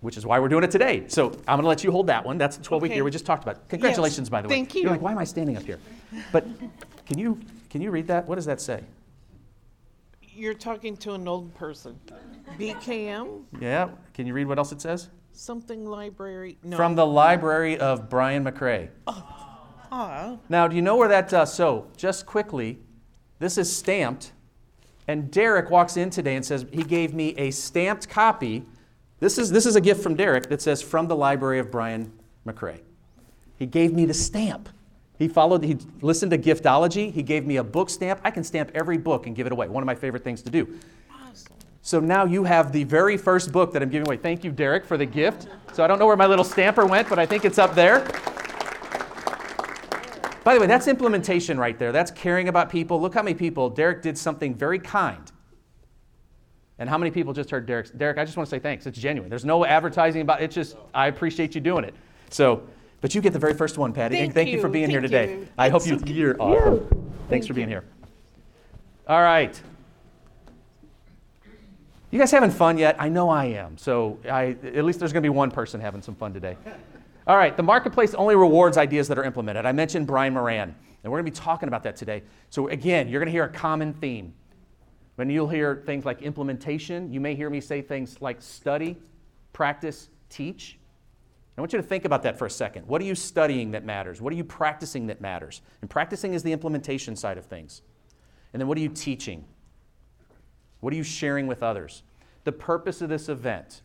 which 0.00 0.16
is 0.16 0.26
why 0.26 0.40
we're 0.40 0.48
doing 0.48 0.64
it 0.64 0.72
today. 0.72 1.04
So 1.06 1.26
I'm 1.46 1.56
going 1.56 1.62
to 1.62 1.68
let 1.68 1.84
you 1.84 1.92
hold 1.92 2.08
that 2.08 2.24
one. 2.24 2.36
That's 2.36 2.56
the 2.56 2.64
12 2.64 2.82
week 2.82 2.94
year 2.94 3.04
we 3.04 3.12
just 3.12 3.26
talked 3.26 3.44
about. 3.44 3.68
Congratulations, 3.68 4.26
yes, 4.26 4.28
by 4.28 4.42
the 4.42 4.48
way. 4.48 4.54
Thank 4.56 4.74
you. 4.74 4.82
You're 4.82 4.90
like, 4.90 5.02
why 5.02 5.12
am 5.12 5.18
I 5.18 5.24
standing 5.24 5.56
up 5.56 5.62
here? 5.62 5.78
But 6.32 6.46
can 7.06 7.16
you, 7.16 7.40
can 7.70 7.80
you 7.80 7.92
read 7.92 8.08
that? 8.08 8.26
What 8.26 8.34
does 8.34 8.46
that 8.46 8.60
say? 8.60 8.82
You're 10.32 10.54
talking 10.54 10.96
to 10.98 11.12
an 11.12 11.28
old 11.28 11.54
person. 11.54 11.98
BKM? 12.58 13.44
Yeah. 13.60 13.90
Can 14.14 14.26
you 14.26 14.34
read 14.34 14.48
what 14.48 14.58
else 14.58 14.72
it 14.72 14.80
says? 14.80 15.10
Something 15.32 15.86
library. 15.86 16.58
No. 16.64 16.76
From 16.76 16.96
the 16.96 17.06
library 17.06 17.78
of 17.78 18.10
Brian 18.10 18.44
McRae. 18.44 18.88
Oh. 19.06 19.49
Now, 20.48 20.68
do 20.68 20.76
you 20.76 20.82
know 20.82 20.96
where 20.96 21.08
that, 21.08 21.32
uh, 21.32 21.44
so 21.44 21.88
just 21.96 22.26
quickly, 22.26 22.78
this 23.38 23.58
is 23.58 23.74
stamped, 23.74 24.32
and 25.08 25.30
Derek 25.30 25.70
walks 25.70 25.96
in 25.96 26.10
today 26.10 26.36
and 26.36 26.44
says 26.44 26.64
he 26.72 26.82
gave 26.82 27.14
me 27.14 27.34
a 27.36 27.50
stamped 27.50 28.08
copy. 28.08 28.64
This 29.18 29.38
is, 29.38 29.50
this 29.50 29.66
is 29.66 29.76
a 29.76 29.80
gift 29.80 30.02
from 30.02 30.14
Derek 30.14 30.48
that 30.48 30.62
says, 30.62 30.80
from 30.80 31.08
the 31.08 31.16
library 31.16 31.58
of 31.58 31.70
Brian 31.70 32.12
McRae. 32.46 32.80
He 33.58 33.66
gave 33.66 33.92
me 33.92 34.06
the 34.06 34.14
stamp. 34.14 34.68
He 35.18 35.28
followed, 35.28 35.62
he 35.64 35.76
listened 36.00 36.30
to 36.30 36.38
Giftology. 36.38 37.12
He 37.12 37.22
gave 37.22 37.44
me 37.44 37.56
a 37.56 37.64
book 37.64 37.90
stamp. 37.90 38.20
I 38.24 38.30
can 38.30 38.44
stamp 38.44 38.70
every 38.74 38.96
book 38.96 39.26
and 39.26 39.36
give 39.36 39.46
it 39.46 39.52
away. 39.52 39.68
One 39.68 39.82
of 39.82 39.86
my 39.86 39.94
favorite 39.94 40.24
things 40.24 40.40
to 40.42 40.50
do. 40.50 40.78
So 41.82 41.98
now 41.98 42.24
you 42.24 42.44
have 42.44 42.72
the 42.72 42.84
very 42.84 43.16
first 43.16 43.52
book 43.52 43.72
that 43.72 43.82
I'm 43.82 43.90
giving 43.90 44.06
away. 44.06 44.16
Thank 44.16 44.44
you, 44.44 44.50
Derek, 44.50 44.86
for 44.86 44.96
the 44.96 45.06
gift. 45.06 45.48
So 45.72 45.82
I 45.82 45.86
don't 45.86 45.98
know 45.98 46.06
where 46.06 46.16
my 46.16 46.26
little 46.26 46.44
stamper 46.44 46.86
went, 46.86 47.08
but 47.08 47.18
I 47.18 47.26
think 47.26 47.44
it's 47.44 47.58
up 47.58 47.74
there. 47.74 48.06
By 50.42 50.54
the 50.54 50.60
way, 50.60 50.66
that's 50.66 50.88
implementation 50.88 51.58
right 51.58 51.78
there. 51.78 51.92
That's 51.92 52.10
caring 52.10 52.48
about 52.48 52.70
people. 52.70 53.00
Look 53.00 53.14
how 53.14 53.22
many 53.22 53.34
people, 53.34 53.68
Derek 53.68 54.02
did 54.02 54.16
something 54.16 54.54
very 54.54 54.78
kind. 54.78 55.30
And 56.78 56.88
how 56.88 56.96
many 56.96 57.10
people 57.10 57.34
just 57.34 57.50
heard 57.50 57.66
Derek? 57.66 57.96
Derek, 57.98 58.16
I 58.16 58.24
just 58.24 58.38
want 58.38 58.48
to 58.48 58.50
say 58.50 58.58
thanks. 58.58 58.86
It's 58.86 58.98
genuine. 58.98 59.28
There's 59.28 59.44
no 59.44 59.66
advertising 59.66 60.22
about 60.22 60.40
it. 60.40 60.44
It's 60.44 60.54
just, 60.54 60.76
I 60.94 61.08
appreciate 61.08 61.54
you 61.54 61.60
doing 61.60 61.84
it. 61.84 61.94
So, 62.30 62.62
but 63.02 63.14
you 63.14 63.20
get 63.20 63.34
the 63.34 63.38
very 63.38 63.52
first 63.52 63.76
one, 63.76 63.92
Patty. 63.92 64.16
Thank 64.16 64.24
and 64.26 64.34
thank 64.34 64.48
you, 64.48 64.56
you 64.56 64.60
for 64.62 64.70
being 64.70 64.86
thank 64.86 64.92
here 64.92 65.00
today. 65.02 65.32
You. 65.40 65.48
I 65.58 65.68
hope 65.68 65.86
you, 65.86 66.00
you're 66.06 66.40
awesome. 66.40 66.74
Yeah. 66.74 66.80
Thanks 66.80 67.28
thank 67.28 67.46
for 67.46 67.54
being 67.54 67.68
you. 67.68 67.74
here. 67.74 67.84
All 69.06 69.20
right. 69.20 69.60
You 72.10 72.18
guys 72.18 72.30
having 72.30 72.50
fun 72.50 72.78
yet? 72.78 72.96
I 72.98 73.08
know 73.08 73.28
I 73.28 73.44
am. 73.44 73.76
So 73.76 74.18
I, 74.24 74.56
at 74.64 74.84
least 74.84 74.98
there's 75.00 75.12
going 75.12 75.22
to 75.22 75.26
be 75.26 75.34
one 75.34 75.50
person 75.50 75.80
having 75.80 76.00
some 76.00 76.14
fun 76.14 76.32
today. 76.32 76.56
All 77.26 77.36
right, 77.36 77.56
the 77.56 77.62
marketplace 77.62 78.14
only 78.14 78.34
rewards 78.34 78.76
ideas 78.76 79.08
that 79.08 79.18
are 79.18 79.24
implemented. 79.24 79.66
I 79.66 79.72
mentioned 79.72 80.06
Brian 80.06 80.34
Moran, 80.34 80.74
and 81.02 81.12
we're 81.12 81.20
going 81.20 81.32
to 81.32 81.40
be 81.40 81.44
talking 81.44 81.68
about 81.68 81.82
that 81.82 81.96
today. 81.96 82.22
So, 82.48 82.68
again, 82.68 83.08
you're 83.08 83.20
going 83.20 83.26
to 83.26 83.32
hear 83.32 83.44
a 83.44 83.48
common 83.48 83.92
theme. 83.92 84.34
When 85.16 85.28
you'll 85.28 85.48
hear 85.48 85.82
things 85.84 86.06
like 86.06 86.22
implementation, 86.22 87.12
you 87.12 87.20
may 87.20 87.34
hear 87.34 87.50
me 87.50 87.60
say 87.60 87.82
things 87.82 88.22
like 88.22 88.40
study, 88.40 88.96
practice, 89.52 90.08
teach. 90.30 90.78
I 91.58 91.60
want 91.60 91.74
you 91.74 91.78
to 91.78 91.86
think 91.86 92.06
about 92.06 92.22
that 92.22 92.38
for 92.38 92.46
a 92.46 92.50
second. 92.50 92.86
What 92.86 93.02
are 93.02 93.04
you 93.04 93.14
studying 93.14 93.72
that 93.72 93.84
matters? 93.84 94.22
What 94.22 94.32
are 94.32 94.36
you 94.36 94.44
practicing 94.44 95.08
that 95.08 95.20
matters? 95.20 95.60
And 95.82 95.90
practicing 95.90 96.32
is 96.32 96.42
the 96.42 96.52
implementation 96.52 97.16
side 97.16 97.36
of 97.36 97.44
things. 97.44 97.82
And 98.54 98.60
then 98.60 98.66
what 98.66 98.78
are 98.78 98.80
you 98.80 98.88
teaching? 98.88 99.44
What 100.80 100.94
are 100.94 100.96
you 100.96 101.02
sharing 101.02 101.46
with 101.46 101.62
others? 101.62 102.02
The 102.44 102.52
purpose 102.52 103.02
of 103.02 103.10
this 103.10 103.28
event 103.28 103.82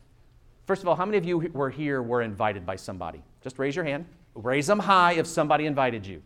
First 0.65 0.81
of 0.81 0.88
all, 0.88 0.95
how 0.95 1.05
many 1.05 1.17
of 1.17 1.25
you 1.25 1.38
were 1.53 1.69
here 1.69 2.01
were 2.01 2.22
invited 2.22 2.65
by 2.65 2.75
somebody? 2.75 3.22
Just 3.41 3.60
raise 3.60 3.75
your 3.75 3.86
hand. 3.86 4.05
Raise 4.34 4.67
them 4.67 4.79
high 4.79 5.13
if 5.13 5.27
somebody 5.27 5.65
invited 5.65 6.05
you. 6.05 6.22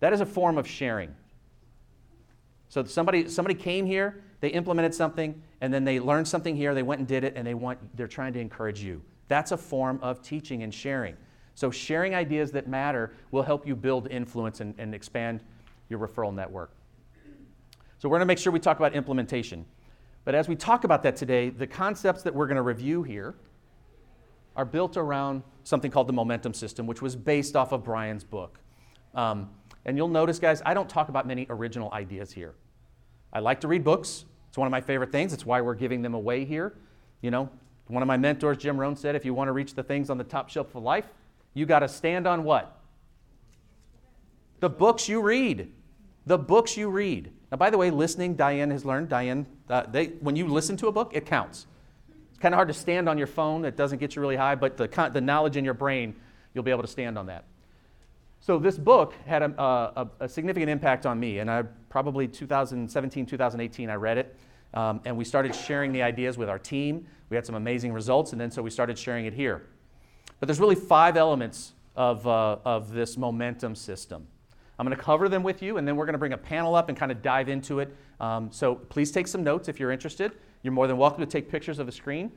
That 0.00 0.12
is 0.12 0.20
a 0.20 0.26
form 0.26 0.58
of 0.58 0.66
sharing. 0.66 1.14
So 2.68 2.84
somebody, 2.84 3.28
somebody 3.28 3.54
came 3.54 3.86
here, 3.86 4.22
they 4.40 4.48
implemented 4.48 4.94
something, 4.94 5.40
and 5.60 5.72
then 5.72 5.84
they 5.84 6.00
learned 6.00 6.26
something 6.26 6.56
here, 6.56 6.74
they 6.74 6.82
went 6.82 6.98
and 6.98 7.08
did 7.08 7.24
it, 7.24 7.34
and 7.36 7.46
they 7.46 7.54
want, 7.54 7.78
they're 7.96 8.08
trying 8.08 8.32
to 8.34 8.40
encourage 8.40 8.82
you. 8.82 9.00
That's 9.28 9.52
a 9.52 9.56
form 9.56 9.98
of 10.02 10.22
teaching 10.22 10.62
and 10.62 10.74
sharing. 10.74 11.16
So 11.54 11.70
sharing 11.70 12.14
ideas 12.14 12.50
that 12.52 12.68
matter 12.68 13.14
will 13.30 13.42
help 13.42 13.66
you 13.66 13.74
build 13.74 14.08
influence 14.10 14.60
and, 14.60 14.74
and 14.76 14.94
expand 14.94 15.40
your 15.88 16.00
referral 16.00 16.34
network. 16.34 16.72
So 17.98 18.08
we're 18.08 18.18
going 18.18 18.26
to 18.26 18.26
make 18.26 18.38
sure 18.38 18.52
we 18.52 18.60
talk 18.60 18.78
about 18.78 18.92
implementation. 18.92 19.64
But 20.26 20.34
as 20.34 20.48
we 20.48 20.56
talk 20.56 20.82
about 20.82 21.04
that 21.04 21.14
today, 21.14 21.50
the 21.50 21.68
concepts 21.68 22.24
that 22.24 22.34
we're 22.34 22.48
going 22.48 22.56
to 22.56 22.62
review 22.62 23.04
here 23.04 23.36
are 24.56 24.64
built 24.64 24.96
around 24.96 25.44
something 25.62 25.88
called 25.88 26.08
the 26.08 26.12
momentum 26.12 26.52
system, 26.52 26.84
which 26.84 27.00
was 27.00 27.14
based 27.14 27.54
off 27.54 27.70
of 27.70 27.84
Brian's 27.84 28.24
book. 28.24 28.58
Um, 29.14 29.48
and 29.84 29.96
you'll 29.96 30.08
notice, 30.08 30.40
guys, 30.40 30.62
I 30.66 30.74
don't 30.74 30.88
talk 30.90 31.08
about 31.10 31.28
many 31.28 31.46
original 31.48 31.92
ideas 31.92 32.32
here. 32.32 32.54
I 33.32 33.38
like 33.38 33.60
to 33.60 33.68
read 33.68 33.84
books. 33.84 34.24
It's 34.48 34.58
one 34.58 34.66
of 34.66 34.72
my 34.72 34.80
favorite 34.80 35.12
things. 35.12 35.32
It's 35.32 35.46
why 35.46 35.60
we're 35.60 35.76
giving 35.76 36.02
them 36.02 36.14
away 36.14 36.44
here. 36.44 36.74
You 37.22 37.30
know, 37.30 37.48
one 37.86 38.02
of 38.02 38.08
my 38.08 38.16
mentors, 38.16 38.56
Jim 38.56 38.80
Rohn, 38.80 38.96
said, 38.96 39.14
if 39.14 39.24
you 39.24 39.32
want 39.32 39.46
to 39.46 39.52
reach 39.52 39.74
the 39.74 39.84
things 39.84 40.10
on 40.10 40.18
the 40.18 40.24
top 40.24 40.48
shelf 40.48 40.74
of 40.74 40.82
life, 40.82 41.06
You 41.56 41.64
got 41.64 41.78
to 41.78 41.88
stand 41.88 42.26
on 42.26 42.44
what? 42.44 42.78
The 44.60 44.68
books 44.68 45.08
you 45.08 45.22
read. 45.22 45.72
The 46.26 46.36
books 46.36 46.76
you 46.76 46.88
read. 46.88 47.30
Now, 47.50 47.56
by 47.56 47.70
the 47.70 47.78
way, 47.78 47.90
listening, 47.90 48.34
Diane 48.34 48.70
has 48.70 48.84
learned. 48.84 49.08
Diane, 49.08 49.46
uh, 49.70 49.84
they, 49.88 50.06
when 50.20 50.34
you 50.34 50.48
listen 50.48 50.76
to 50.78 50.88
a 50.88 50.92
book, 50.92 51.12
it 51.14 51.24
counts. 51.24 51.66
It's 52.30 52.38
kind 52.38 52.52
of 52.52 52.56
hard 52.56 52.68
to 52.68 52.74
stand 52.74 53.08
on 53.08 53.16
your 53.16 53.28
phone. 53.28 53.64
It 53.64 53.76
doesn't 53.76 53.98
get 53.98 54.16
you 54.16 54.22
really 54.22 54.36
high, 54.36 54.56
but 54.56 54.76
the, 54.76 54.88
the 55.12 55.20
knowledge 55.20 55.56
in 55.56 55.64
your 55.64 55.74
brain, 55.74 56.16
you'll 56.52 56.64
be 56.64 56.72
able 56.72 56.82
to 56.82 56.88
stand 56.88 57.16
on 57.16 57.26
that. 57.26 57.44
So 58.40 58.58
this 58.58 58.76
book 58.76 59.14
had 59.24 59.42
a, 59.42 59.60
a, 59.60 60.08
a 60.20 60.28
significant 60.28 60.68
impact 60.68 61.06
on 61.06 61.18
me, 61.18 61.38
and 61.38 61.50
I 61.50 61.62
probably 61.88 62.28
2017, 62.28 63.24
2018, 63.24 63.88
I 63.88 63.94
read 63.94 64.18
it, 64.18 64.36
um, 64.74 65.00
and 65.04 65.16
we 65.16 65.24
started 65.24 65.54
sharing 65.54 65.92
the 65.92 66.02
ideas 66.02 66.36
with 66.36 66.48
our 66.48 66.58
team. 66.58 67.06
We 67.30 67.36
had 67.36 67.46
some 67.46 67.54
amazing 67.54 67.92
results, 67.92 68.32
and 68.32 68.40
then 68.40 68.50
so 68.50 68.62
we 68.62 68.70
started 68.70 68.98
sharing 68.98 69.26
it 69.26 69.32
here. 69.32 69.66
But 70.38 70.48
there's 70.48 70.60
really 70.60 70.74
five 70.74 71.16
elements 71.16 71.72
of, 71.94 72.26
uh, 72.26 72.58
of 72.64 72.92
this 72.92 73.16
momentum 73.16 73.74
system. 73.74 74.26
I'm 74.78 74.86
going 74.86 74.96
to 74.96 75.02
cover 75.02 75.28
them 75.28 75.42
with 75.42 75.62
you, 75.62 75.78
and 75.78 75.88
then 75.88 75.96
we're 75.96 76.04
going 76.04 76.14
to 76.14 76.18
bring 76.18 76.34
a 76.34 76.38
panel 76.38 76.74
up 76.74 76.88
and 76.88 76.98
kind 76.98 77.10
of 77.10 77.22
dive 77.22 77.48
into 77.48 77.80
it. 77.80 77.94
Um, 78.20 78.50
so 78.52 78.74
please 78.74 79.10
take 79.10 79.26
some 79.26 79.42
notes 79.42 79.68
if 79.68 79.80
you're 79.80 79.90
interested. 79.90 80.32
You're 80.62 80.72
more 80.72 80.86
than 80.86 80.98
welcome 80.98 81.20
to 81.20 81.30
take 81.30 81.50
pictures 81.50 81.78
of 81.78 81.86
the 81.86 81.92
screen 81.92 82.30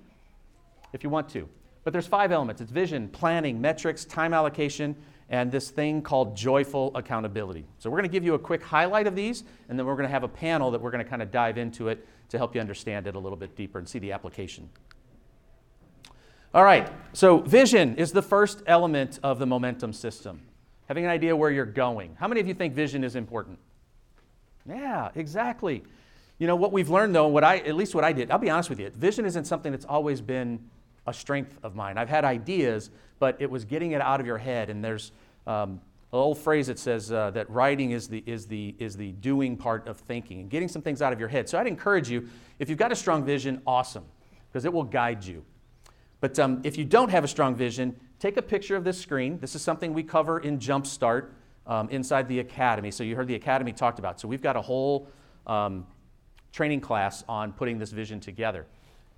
if 0.93 1.03
you 1.03 1.10
want 1.10 1.29
to. 1.29 1.48
But 1.84 1.93
there's 1.93 2.08
five 2.08 2.31
elements 2.31 2.62
it's 2.62 2.72
vision, 2.72 3.10
planning, 3.10 3.60
metrics, 3.60 4.05
time 4.05 4.34
allocation, 4.34 4.96
and 5.29 5.51
this 5.51 5.69
thing 5.69 6.01
called 6.01 6.36
joyful 6.36 6.91
accountability. 6.96 7.65
So 7.77 7.89
we're 7.89 7.98
going 7.98 8.10
to 8.10 8.13
give 8.13 8.24
you 8.24 8.34
a 8.34 8.39
quick 8.39 8.63
highlight 8.63 9.08
of 9.08 9.15
these, 9.15 9.43
and 9.69 9.77
then 9.77 9.86
we're 9.86 9.96
going 9.96 10.08
to 10.08 10.12
have 10.12 10.24
a 10.24 10.27
panel 10.27 10.72
that 10.72 10.81
we're 10.81 10.91
going 10.91 11.03
to 11.03 11.10
kind 11.10 11.22
of 11.22 11.31
dive 11.31 11.58
into 11.58 11.88
it 11.88 12.05
to 12.29 12.38
help 12.38 12.55
you 12.55 12.62
understand 12.62 13.08
it 13.08 13.15
a 13.15 13.19
little 13.19 13.38
bit 13.38 13.55
deeper 13.55 13.79
and 13.79 13.88
see 13.88 14.00
the 14.00 14.12
application. 14.12 14.69
All 16.53 16.63
right, 16.63 16.91
so 17.13 17.39
vision 17.39 17.96
is 17.96 18.12
the 18.12 18.24
first 18.24 18.63
element 18.65 19.19
of 19.22 19.38
the 19.38 19.46
momentum 19.46 19.93
system. 19.93 20.41
Having 20.89 21.05
an 21.05 21.12
idea 21.12 21.36
where 21.36 21.51
you're 21.51 21.65
going. 21.65 22.15
How 22.19 22.27
many 22.27 22.41
of 22.41 22.48
you 22.48 22.55
think 22.55 22.74
vision 22.74 23.03
is 23.03 23.15
important? 23.15 23.60
Yeah, 24.67 25.10
exactly. 25.13 25.84
You 26.39 26.48
know, 26.48 26.55
what 26.55 26.72
we've 26.72 26.89
learned 26.89 27.13
though, 27.13 27.27
what 27.27 27.43
I, 27.43 27.58
at 27.58 27.75
least 27.75 27.93
what 27.93 28.03
I 28.03 28.12
did, 28.12 28.31
I'll 28.31 28.39
be 28.39 28.50
honest 28.50 28.72
with 28.72 28.79
you, 28.79 28.89
vision 28.89 29.25
isn't 29.25 29.46
something 29.46 29.72
that's 29.72 29.86
always 29.86 30.19
been 30.19 30.60
a 31.05 31.13
strength 31.13 31.60
of 31.62 31.75
mine. 31.75 32.00
I've 32.00 32.10
had 32.10 32.25
ideas, 32.25 32.89
but 33.19 33.38
it 33.39 33.51
was 33.51 33.65
getting 33.65 33.91
it 33.91 34.01
out 34.01 34.19
of 34.19 34.25
your 34.25 34.39
head. 34.39 34.72
And 34.72 34.84
there's 34.84 35.12
um, 35.46 35.79
old 36.12 36.39
phrase 36.39 36.65
that 36.67 36.79
says 36.79 37.12
uh, 37.12 37.29
that 37.31 37.48
writing 37.51 37.91
is 37.91 38.08
the, 38.08 38.24
is, 38.25 38.48
the, 38.48 38.74
is 38.79 38.98
the 38.98 39.12
doing 39.12 39.58
part 39.58 39.88
of 39.88 39.98
thinking 39.98 40.39
and 40.39 40.50
getting 40.50 40.67
some 40.67 40.81
things 40.81 41.03
out 41.03 41.13
of 41.13 41.19
your 41.19 41.29
head. 41.29 41.48
So 41.48 41.60
I'd 41.60 41.67
encourage 41.67 42.10
you, 42.10 42.27
if 42.58 42.67
you've 42.67 42.79
got 42.79 42.91
a 42.91 42.96
strong 42.96 43.24
vision, 43.24 43.62
awesome, 43.67 44.05
because 44.51 44.65
it 44.65 44.74
will 44.74 44.84
guide 44.84 45.24
you. 45.24 45.46
But 46.19 46.39
um, 46.39 46.62
if 46.63 46.79
you 46.79 46.84
don't 46.84 47.10
have 47.10 47.24
a 47.24 47.27
strong 47.27 47.53
vision, 47.53 47.96
take 48.19 48.38
a 48.38 48.41
picture 48.41 48.75
of 48.75 48.83
this 48.83 48.99
screen. 48.99 49.39
This 49.39 49.55
is 49.55 49.61
something 49.61 49.93
we 49.93 50.03
cover 50.03 50.39
in 50.39 50.59
Jumpstart 50.59 51.29
um, 51.65 51.89
inside 51.89 52.27
the 52.27 52.39
Academy. 52.39 52.91
So 52.91 53.03
you 53.03 53.15
heard 53.15 53.27
the 53.27 53.35
Academy 53.35 53.71
talked 53.71 53.99
about. 53.99 54.19
So 54.19 54.27
we've 54.27 54.41
got 54.41 54.55
a 54.55 54.61
whole 54.61 55.07
um, 55.47 55.85
training 56.51 56.81
class 56.81 57.23
on 57.29 57.53
putting 57.53 57.77
this 57.77 57.91
vision 57.91 58.19
together 58.19 58.65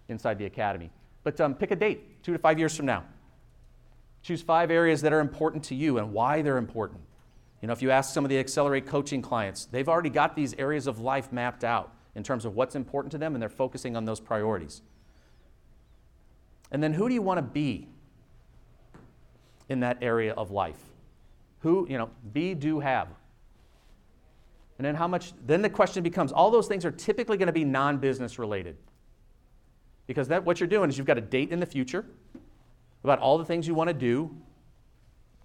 inside 0.07 0.37
the 0.37 0.45
Academy. 0.45 0.91
But 1.23 1.39
um, 1.41 1.55
pick 1.55 1.71
a 1.71 1.75
date, 1.75 2.23
two 2.23 2.33
to 2.33 2.39
five 2.39 2.59
years 2.59 2.75
from 2.75 2.85
now. 2.85 3.03
Choose 4.21 4.41
five 4.41 4.69
areas 4.69 5.01
that 5.01 5.13
are 5.13 5.19
important 5.19 5.63
to 5.65 5.75
you 5.75 5.97
and 5.97 6.13
why 6.13 6.41
they're 6.41 6.57
important. 6.57 7.01
You 7.61 7.67
know, 7.67 7.73
if 7.73 7.81
you 7.81 7.91
ask 7.91 8.13
some 8.13 8.25
of 8.25 8.29
the 8.29 8.39
Accelerate 8.39 8.85
coaching 8.85 9.21
clients, 9.21 9.65
they've 9.65 9.89
already 9.89 10.09
got 10.09 10.35
these 10.35 10.53
areas 10.55 10.87
of 10.87 10.99
life 10.99 11.31
mapped 11.31 11.63
out 11.63 11.93
in 12.15 12.23
terms 12.23 12.43
of 12.43 12.55
what's 12.55 12.75
important 12.75 13.11
to 13.11 13.17
them, 13.17 13.35
and 13.35 13.41
they're 13.41 13.49
focusing 13.49 13.95
on 13.95 14.05
those 14.05 14.19
priorities. 14.19 14.81
And 16.71 16.81
then 16.81 16.93
who 16.93 17.07
do 17.07 17.13
you 17.13 17.21
want 17.21 17.37
to 17.37 17.43
be 17.43 17.87
in 19.71 19.79
that 19.79 19.97
area 20.01 20.33
of 20.33 20.51
life? 20.51 20.79
Who, 21.59 21.87
you 21.89 21.97
know, 21.97 22.09
be, 22.33 22.53
do, 22.53 22.79
have. 22.79 23.07
And 24.77 24.85
then 24.85 24.95
how 24.95 25.07
much, 25.07 25.33
then 25.45 25.61
the 25.61 25.69
question 25.69 26.03
becomes 26.03 26.31
all 26.31 26.51
those 26.51 26.67
things 26.67 26.85
are 26.85 26.91
typically 26.91 27.37
going 27.37 27.47
to 27.47 27.53
be 27.53 27.63
non 27.63 27.97
business 27.97 28.37
related. 28.37 28.75
Because 30.07 30.27
that, 30.27 30.43
what 30.43 30.59
you're 30.59 30.67
doing 30.67 30.89
is 30.89 30.97
you've 30.97 31.07
got 31.07 31.17
a 31.17 31.21
date 31.21 31.51
in 31.51 31.59
the 31.59 31.65
future 31.65 32.05
about 33.03 33.19
all 33.19 33.37
the 33.37 33.45
things 33.45 33.67
you 33.67 33.73
want 33.73 33.87
to 33.87 33.93
do, 33.93 34.29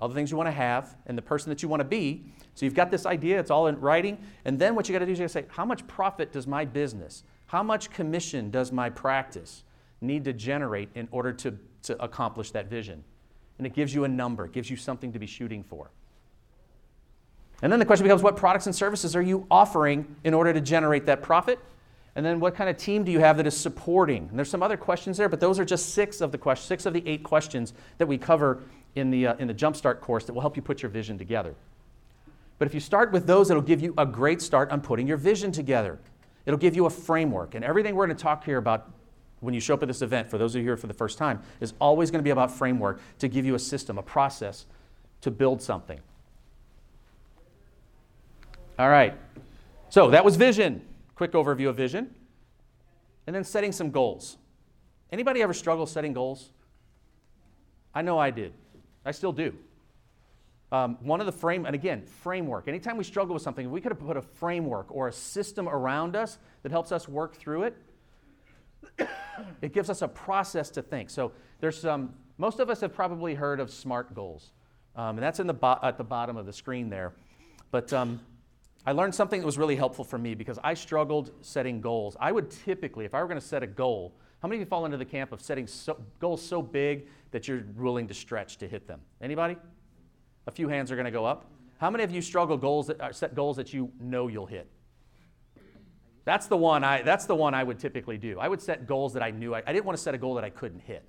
all 0.00 0.08
the 0.08 0.14
things 0.14 0.30
you 0.30 0.36
want 0.36 0.48
to 0.48 0.52
have, 0.52 0.96
and 1.06 1.16
the 1.16 1.22
person 1.22 1.50
that 1.50 1.62
you 1.62 1.68
want 1.68 1.80
to 1.80 1.84
be. 1.84 2.24
So 2.54 2.64
you've 2.64 2.74
got 2.74 2.90
this 2.90 3.06
idea, 3.06 3.38
it's 3.38 3.50
all 3.50 3.66
in 3.66 3.78
writing. 3.80 4.18
And 4.44 4.58
then 4.58 4.74
what 4.74 4.88
you 4.88 4.92
got 4.92 5.00
to 5.00 5.06
do 5.06 5.12
is 5.12 5.18
you 5.18 5.24
got 5.24 5.32
to 5.32 5.40
say, 5.40 5.44
how 5.48 5.64
much 5.64 5.86
profit 5.86 6.32
does 6.32 6.46
my 6.46 6.64
business, 6.64 7.22
how 7.46 7.62
much 7.62 7.90
commission 7.90 8.50
does 8.50 8.72
my 8.72 8.90
practice, 8.90 9.64
need 10.00 10.24
to 10.24 10.32
generate 10.32 10.88
in 10.94 11.08
order 11.10 11.32
to, 11.32 11.58
to 11.82 12.02
accomplish 12.02 12.50
that 12.50 12.68
vision. 12.68 13.04
And 13.58 13.66
it 13.66 13.74
gives 13.74 13.94
you 13.94 14.04
a 14.04 14.08
number, 14.08 14.46
gives 14.48 14.70
you 14.70 14.76
something 14.76 15.12
to 15.12 15.18
be 15.18 15.26
shooting 15.26 15.62
for. 15.62 15.90
And 17.62 17.72
then 17.72 17.78
the 17.78 17.86
question 17.86 18.04
becomes 18.04 18.22
what 18.22 18.36
products 18.36 18.66
and 18.66 18.74
services 18.74 19.16
are 19.16 19.22
you 19.22 19.46
offering 19.50 20.16
in 20.24 20.34
order 20.34 20.52
to 20.52 20.60
generate 20.60 21.06
that 21.06 21.22
profit? 21.22 21.58
And 22.14 22.24
then 22.24 22.40
what 22.40 22.54
kind 22.54 22.68
of 22.70 22.76
team 22.76 23.04
do 23.04 23.12
you 23.12 23.20
have 23.20 23.36
that 23.36 23.46
is 23.46 23.56
supporting? 23.56 24.28
And 24.28 24.38
there's 24.38 24.50
some 24.50 24.62
other 24.62 24.76
questions 24.76 25.16
there, 25.16 25.28
but 25.28 25.40
those 25.40 25.58
are 25.58 25.64
just 25.64 25.90
six 25.90 26.20
of 26.20 26.32
the 26.32 26.38
questions, 26.38 26.66
six 26.66 26.86
of 26.86 26.94
the 26.94 27.06
eight 27.06 27.22
questions 27.22 27.74
that 27.98 28.06
we 28.06 28.18
cover 28.18 28.62
in 28.94 29.10
the, 29.10 29.26
uh, 29.26 29.34
in 29.36 29.48
the 29.48 29.54
Jumpstart 29.54 30.00
course 30.00 30.24
that 30.24 30.32
will 30.32 30.40
help 30.40 30.56
you 30.56 30.62
put 30.62 30.82
your 30.82 30.90
vision 30.90 31.18
together. 31.18 31.54
But 32.58 32.68
if 32.68 32.74
you 32.74 32.80
start 32.80 33.12
with 33.12 33.26
those, 33.26 33.50
it'll 33.50 33.62
give 33.62 33.82
you 33.82 33.92
a 33.98 34.06
great 34.06 34.40
start 34.40 34.70
on 34.70 34.80
putting 34.80 35.06
your 35.06 35.18
vision 35.18 35.52
together. 35.52 35.98
It'll 36.46 36.58
give 36.58 36.74
you 36.74 36.86
a 36.86 36.90
framework. 36.90 37.54
And 37.54 37.64
everything 37.64 37.94
we're 37.94 38.06
going 38.06 38.16
to 38.16 38.22
talk 38.22 38.44
here 38.44 38.56
about 38.56 38.90
when 39.46 39.54
you 39.54 39.60
show 39.60 39.74
up 39.74 39.82
at 39.82 39.88
this 39.88 40.02
event, 40.02 40.28
for 40.28 40.36
those 40.36 40.54
of 40.54 40.60
you 40.60 40.66
here 40.66 40.76
for 40.76 40.88
the 40.88 40.94
first 40.94 41.16
time, 41.16 41.40
is 41.60 41.72
always 41.80 42.10
going 42.10 42.18
to 42.18 42.24
be 42.24 42.30
about 42.30 42.50
framework 42.50 43.00
to 43.20 43.28
give 43.28 43.46
you 43.46 43.54
a 43.54 43.58
system, 43.58 43.96
a 43.96 44.02
process 44.02 44.66
to 45.22 45.30
build 45.30 45.62
something. 45.62 46.00
All 48.78 48.90
right. 48.90 49.14
So 49.88 50.10
that 50.10 50.24
was 50.24 50.36
vision. 50.36 50.84
Quick 51.14 51.32
overview 51.32 51.68
of 51.68 51.76
vision. 51.76 52.14
And 53.26 53.34
then 53.34 53.44
setting 53.44 53.72
some 53.72 53.90
goals. 53.90 54.36
Anybody 55.10 55.40
ever 55.42 55.54
struggle 55.54 55.86
setting 55.86 56.12
goals? 56.12 56.50
I 57.94 58.02
know 58.02 58.18
I 58.18 58.30
did. 58.30 58.52
I 59.04 59.12
still 59.12 59.32
do. 59.32 59.54
Um, 60.72 60.98
one 61.00 61.20
of 61.20 61.26
the 61.26 61.32
frame, 61.32 61.64
and 61.64 61.74
again, 61.74 62.02
framework. 62.02 62.66
Anytime 62.66 62.96
we 62.96 63.04
struggle 63.04 63.34
with 63.34 63.42
something, 63.42 63.70
we 63.70 63.80
could 63.80 63.92
have 63.92 64.00
put 64.00 64.16
a 64.16 64.22
framework 64.22 64.88
or 64.90 65.06
a 65.06 65.12
system 65.12 65.68
around 65.68 66.16
us 66.16 66.38
that 66.64 66.72
helps 66.72 66.90
us 66.90 67.08
work 67.08 67.36
through 67.36 67.62
it 67.62 67.76
it 69.62 69.72
gives 69.72 69.90
us 69.90 70.02
a 70.02 70.08
process 70.08 70.70
to 70.70 70.82
think. 70.82 71.10
So 71.10 71.32
there's 71.60 71.80
some, 71.80 72.14
most 72.38 72.60
of 72.60 72.70
us 72.70 72.80
have 72.80 72.94
probably 72.94 73.34
heard 73.34 73.60
of 73.60 73.70
SMART 73.70 74.14
goals. 74.14 74.52
Um, 74.94 75.16
and 75.16 75.18
that's 75.18 75.40
in 75.40 75.46
the 75.46 75.54
bo- 75.54 75.78
at 75.82 75.98
the 75.98 76.04
bottom 76.04 76.36
of 76.36 76.46
the 76.46 76.52
screen 76.52 76.88
there. 76.88 77.12
But 77.70 77.92
um, 77.92 78.20
I 78.86 78.92
learned 78.92 79.14
something 79.14 79.40
that 79.40 79.46
was 79.46 79.58
really 79.58 79.76
helpful 79.76 80.04
for 80.04 80.18
me 80.18 80.34
because 80.34 80.58
I 80.64 80.74
struggled 80.74 81.32
setting 81.42 81.80
goals. 81.80 82.16
I 82.18 82.32
would 82.32 82.50
typically, 82.50 83.04
if 83.04 83.14
I 83.14 83.20
were 83.20 83.28
going 83.28 83.40
to 83.40 83.46
set 83.46 83.62
a 83.62 83.66
goal, 83.66 84.14
how 84.40 84.48
many 84.48 84.56
of 84.56 84.66
you 84.66 84.70
fall 84.70 84.84
into 84.84 84.96
the 84.96 85.04
camp 85.04 85.32
of 85.32 85.42
setting 85.42 85.66
so, 85.66 86.00
goals 86.20 86.42
so 86.42 86.62
big 86.62 87.08
that 87.32 87.48
you're 87.48 87.64
willing 87.76 88.06
to 88.08 88.14
stretch 88.14 88.58
to 88.58 88.68
hit 88.68 88.86
them? 88.86 89.00
Anybody? 89.20 89.56
A 90.46 90.50
few 90.50 90.68
hands 90.68 90.92
are 90.92 90.94
going 90.94 91.06
to 91.06 91.10
go 91.10 91.24
up. 91.24 91.50
How 91.78 91.90
many 91.90 92.04
of 92.04 92.10
you 92.10 92.22
struggle 92.22 92.56
goals 92.56 92.86
that, 92.86 93.00
uh, 93.00 93.12
set 93.12 93.34
goals 93.34 93.56
that 93.56 93.74
you 93.74 93.90
know 94.00 94.28
you'll 94.28 94.46
hit? 94.46 94.70
That's 96.26 96.48
the 96.48 96.56
one 96.56 96.82
I, 96.82 97.02
that's 97.02 97.24
the 97.24 97.36
one 97.36 97.54
I 97.54 97.62
would 97.62 97.78
typically 97.78 98.18
do. 98.18 98.38
I 98.40 98.48
would 98.48 98.60
set 98.60 98.86
goals 98.86 99.14
that 99.14 99.22
I 99.22 99.30
knew 99.30 99.54
I, 99.54 99.62
I 99.64 99.72
didn't 99.72 99.86
want 99.86 99.96
to 99.96 100.02
set 100.02 100.12
a 100.12 100.18
goal 100.18 100.34
that 100.34 100.44
I 100.44 100.50
couldn't 100.50 100.80
hit. 100.80 101.04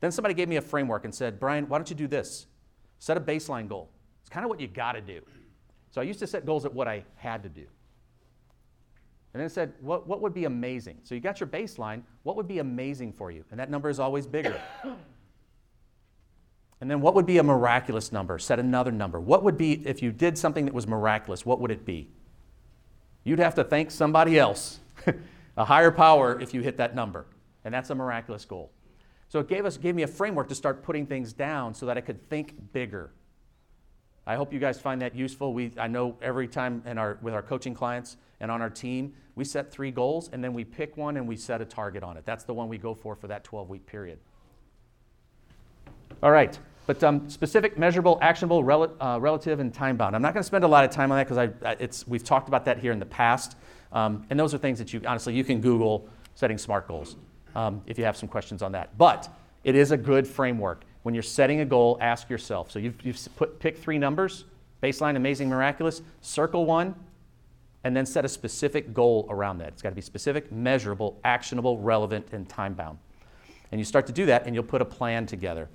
Then 0.00 0.12
somebody 0.12 0.34
gave 0.34 0.48
me 0.48 0.56
a 0.56 0.62
framework 0.62 1.04
and 1.04 1.12
said, 1.14 1.40
Brian, 1.40 1.68
why 1.68 1.78
don't 1.78 1.90
you 1.90 1.96
do 1.96 2.06
this? 2.06 2.46
Set 3.00 3.16
a 3.16 3.20
baseline 3.20 3.68
goal. 3.68 3.90
It's 4.20 4.30
kind 4.30 4.44
of 4.44 4.50
what 4.50 4.60
you 4.60 4.68
got 4.68 4.92
to 4.92 5.00
do. 5.00 5.20
So 5.90 6.00
I 6.00 6.04
used 6.04 6.20
to 6.20 6.28
set 6.28 6.46
goals 6.46 6.64
at 6.64 6.72
what 6.72 6.86
I 6.86 7.04
had 7.16 7.42
to 7.42 7.48
do. 7.48 7.66
And 9.34 9.40
then 9.40 9.46
it 9.46 9.50
said, 9.50 9.72
what, 9.80 10.06
what 10.06 10.20
would 10.20 10.32
be 10.32 10.44
amazing? 10.44 10.98
So 11.02 11.16
you 11.16 11.20
got 11.20 11.40
your 11.40 11.48
baseline. 11.48 12.02
What 12.22 12.36
would 12.36 12.46
be 12.46 12.60
amazing 12.60 13.14
for 13.14 13.32
you? 13.32 13.44
And 13.50 13.58
that 13.58 13.68
number 13.68 13.90
is 13.90 13.98
always 13.98 14.28
bigger. 14.28 14.60
and 16.80 16.88
then 16.90 17.00
what 17.00 17.14
would 17.16 17.26
be 17.26 17.38
a 17.38 17.42
miraculous 17.42 18.12
number? 18.12 18.38
Set 18.38 18.60
another 18.60 18.92
number. 18.92 19.18
What 19.18 19.42
would 19.42 19.56
be, 19.56 19.84
if 19.86 20.02
you 20.02 20.12
did 20.12 20.38
something 20.38 20.66
that 20.66 20.74
was 20.74 20.86
miraculous, 20.86 21.44
what 21.44 21.58
would 21.60 21.72
it 21.72 21.84
be? 21.84 22.10
You'd 23.24 23.38
have 23.38 23.54
to 23.56 23.64
thank 23.64 23.90
somebody 23.90 24.38
else, 24.38 24.80
a 25.56 25.64
higher 25.64 25.90
power, 25.90 26.40
if 26.40 26.52
you 26.52 26.60
hit 26.60 26.76
that 26.78 26.94
number. 26.94 27.26
And 27.64 27.72
that's 27.72 27.90
a 27.90 27.94
miraculous 27.94 28.44
goal. 28.44 28.70
So 29.28 29.38
it 29.40 29.48
gave, 29.48 29.64
us, 29.64 29.76
gave 29.76 29.94
me 29.94 30.02
a 30.02 30.08
framework 30.08 30.48
to 30.48 30.54
start 30.54 30.82
putting 30.82 31.06
things 31.06 31.32
down 31.32 31.74
so 31.74 31.86
that 31.86 31.96
I 31.96 32.00
could 32.00 32.28
think 32.28 32.72
bigger. 32.72 33.10
I 34.26 34.36
hope 34.36 34.52
you 34.52 34.58
guys 34.58 34.80
find 34.80 35.00
that 35.02 35.14
useful. 35.14 35.52
We, 35.54 35.72
I 35.78 35.88
know 35.88 36.16
every 36.20 36.46
time 36.46 36.82
in 36.86 36.98
our, 36.98 37.18
with 37.22 37.34
our 37.34 37.42
coaching 37.42 37.74
clients 37.74 38.16
and 38.40 38.50
on 38.50 38.60
our 38.60 38.70
team, 38.70 39.14
we 39.34 39.44
set 39.44 39.70
three 39.72 39.90
goals 39.90 40.28
and 40.32 40.44
then 40.44 40.52
we 40.52 40.64
pick 40.64 40.96
one 40.96 41.16
and 41.16 41.26
we 41.26 41.36
set 41.36 41.60
a 41.60 41.64
target 41.64 42.02
on 42.02 42.16
it. 42.16 42.24
That's 42.26 42.44
the 42.44 42.54
one 42.54 42.68
we 42.68 42.78
go 42.78 42.94
for 42.94 43.16
for 43.16 43.26
that 43.28 43.42
12 43.42 43.68
week 43.68 43.86
period. 43.86 44.18
All 46.22 46.30
right. 46.30 46.58
But 46.86 47.02
um, 47.04 47.30
specific, 47.30 47.78
measurable, 47.78 48.18
actionable, 48.20 48.64
rel- 48.64 48.96
uh, 49.00 49.18
relative, 49.20 49.60
and 49.60 49.72
time 49.72 49.96
bound. 49.96 50.16
I'm 50.16 50.22
not 50.22 50.34
going 50.34 50.42
to 50.42 50.46
spend 50.46 50.64
a 50.64 50.68
lot 50.68 50.84
of 50.84 50.90
time 50.90 51.12
on 51.12 51.18
that 51.18 51.28
because 51.28 52.04
we've 52.08 52.24
talked 52.24 52.48
about 52.48 52.64
that 52.64 52.78
here 52.78 52.92
in 52.92 52.98
the 52.98 53.06
past, 53.06 53.56
um, 53.92 54.26
and 54.30 54.38
those 54.38 54.52
are 54.52 54.58
things 54.58 54.78
that 54.78 54.92
you 54.92 55.00
honestly 55.06 55.34
you 55.34 55.44
can 55.44 55.60
Google 55.60 56.08
setting 56.34 56.58
SMART 56.58 56.88
goals 56.88 57.16
um, 57.54 57.82
if 57.86 57.98
you 57.98 58.04
have 58.04 58.16
some 58.16 58.28
questions 58.28 58.62
on 58.62 58.72
that. 58.72 58.96
But 58.98 59.28
it 59.64 59.74
is 59.74 59.92
a 59.92 59.96
good 59.96 60.26
framework. 60.26 60.84
when 61.02 61.14
you're 61.14 61.22
setting 61.22 61.60
a 61.60 61.64
goal, 61.64 61.98
ask 62.00 62.30
yourself. 62.30 62.70
So 62.70 62.78
you've, 62.78 62.94
you've 63.04 63.28
put, 63.36 63.58
pick 63.58 63.78
three 63.78 63.98
numbers 63.98 64.44
baseline, 64.82 65.14
amazing, 65.14 65.48
miraculous, 65.48 66.02
circle 66.22 66.66
one, 66.66 66.92
and 67.84 67.96
then 67.96 68.04
set 68.04 68.24
a 68.24 68.28
specific 68.28 68.92
goal 68.92 69.26
around 69.30 69.58
that. 69.58 69.68
It's 69.68 69.82
got 69.82 69.90
to 69.90 69.94
be 69.94 70.00
specific, 70.00 70.50
measurable, 70.50 71.20
actionable, 71.22 71.78
relevant, 71.78 72.26
and 72.32 72.48
time 72.48 72.74
bound. 72.74 72.98
And 73.70 73.80
you 73.80 73.84
start 73.84 74.06
to 74.08 74.12
do 74.12 74.26
that, 74.26 74.44
and 74.44 74.56
you'll 74.56 74.64
put 74.64 74.82
a 74.82 74.84
plan 74.84 75.24
together. 75.26 75.68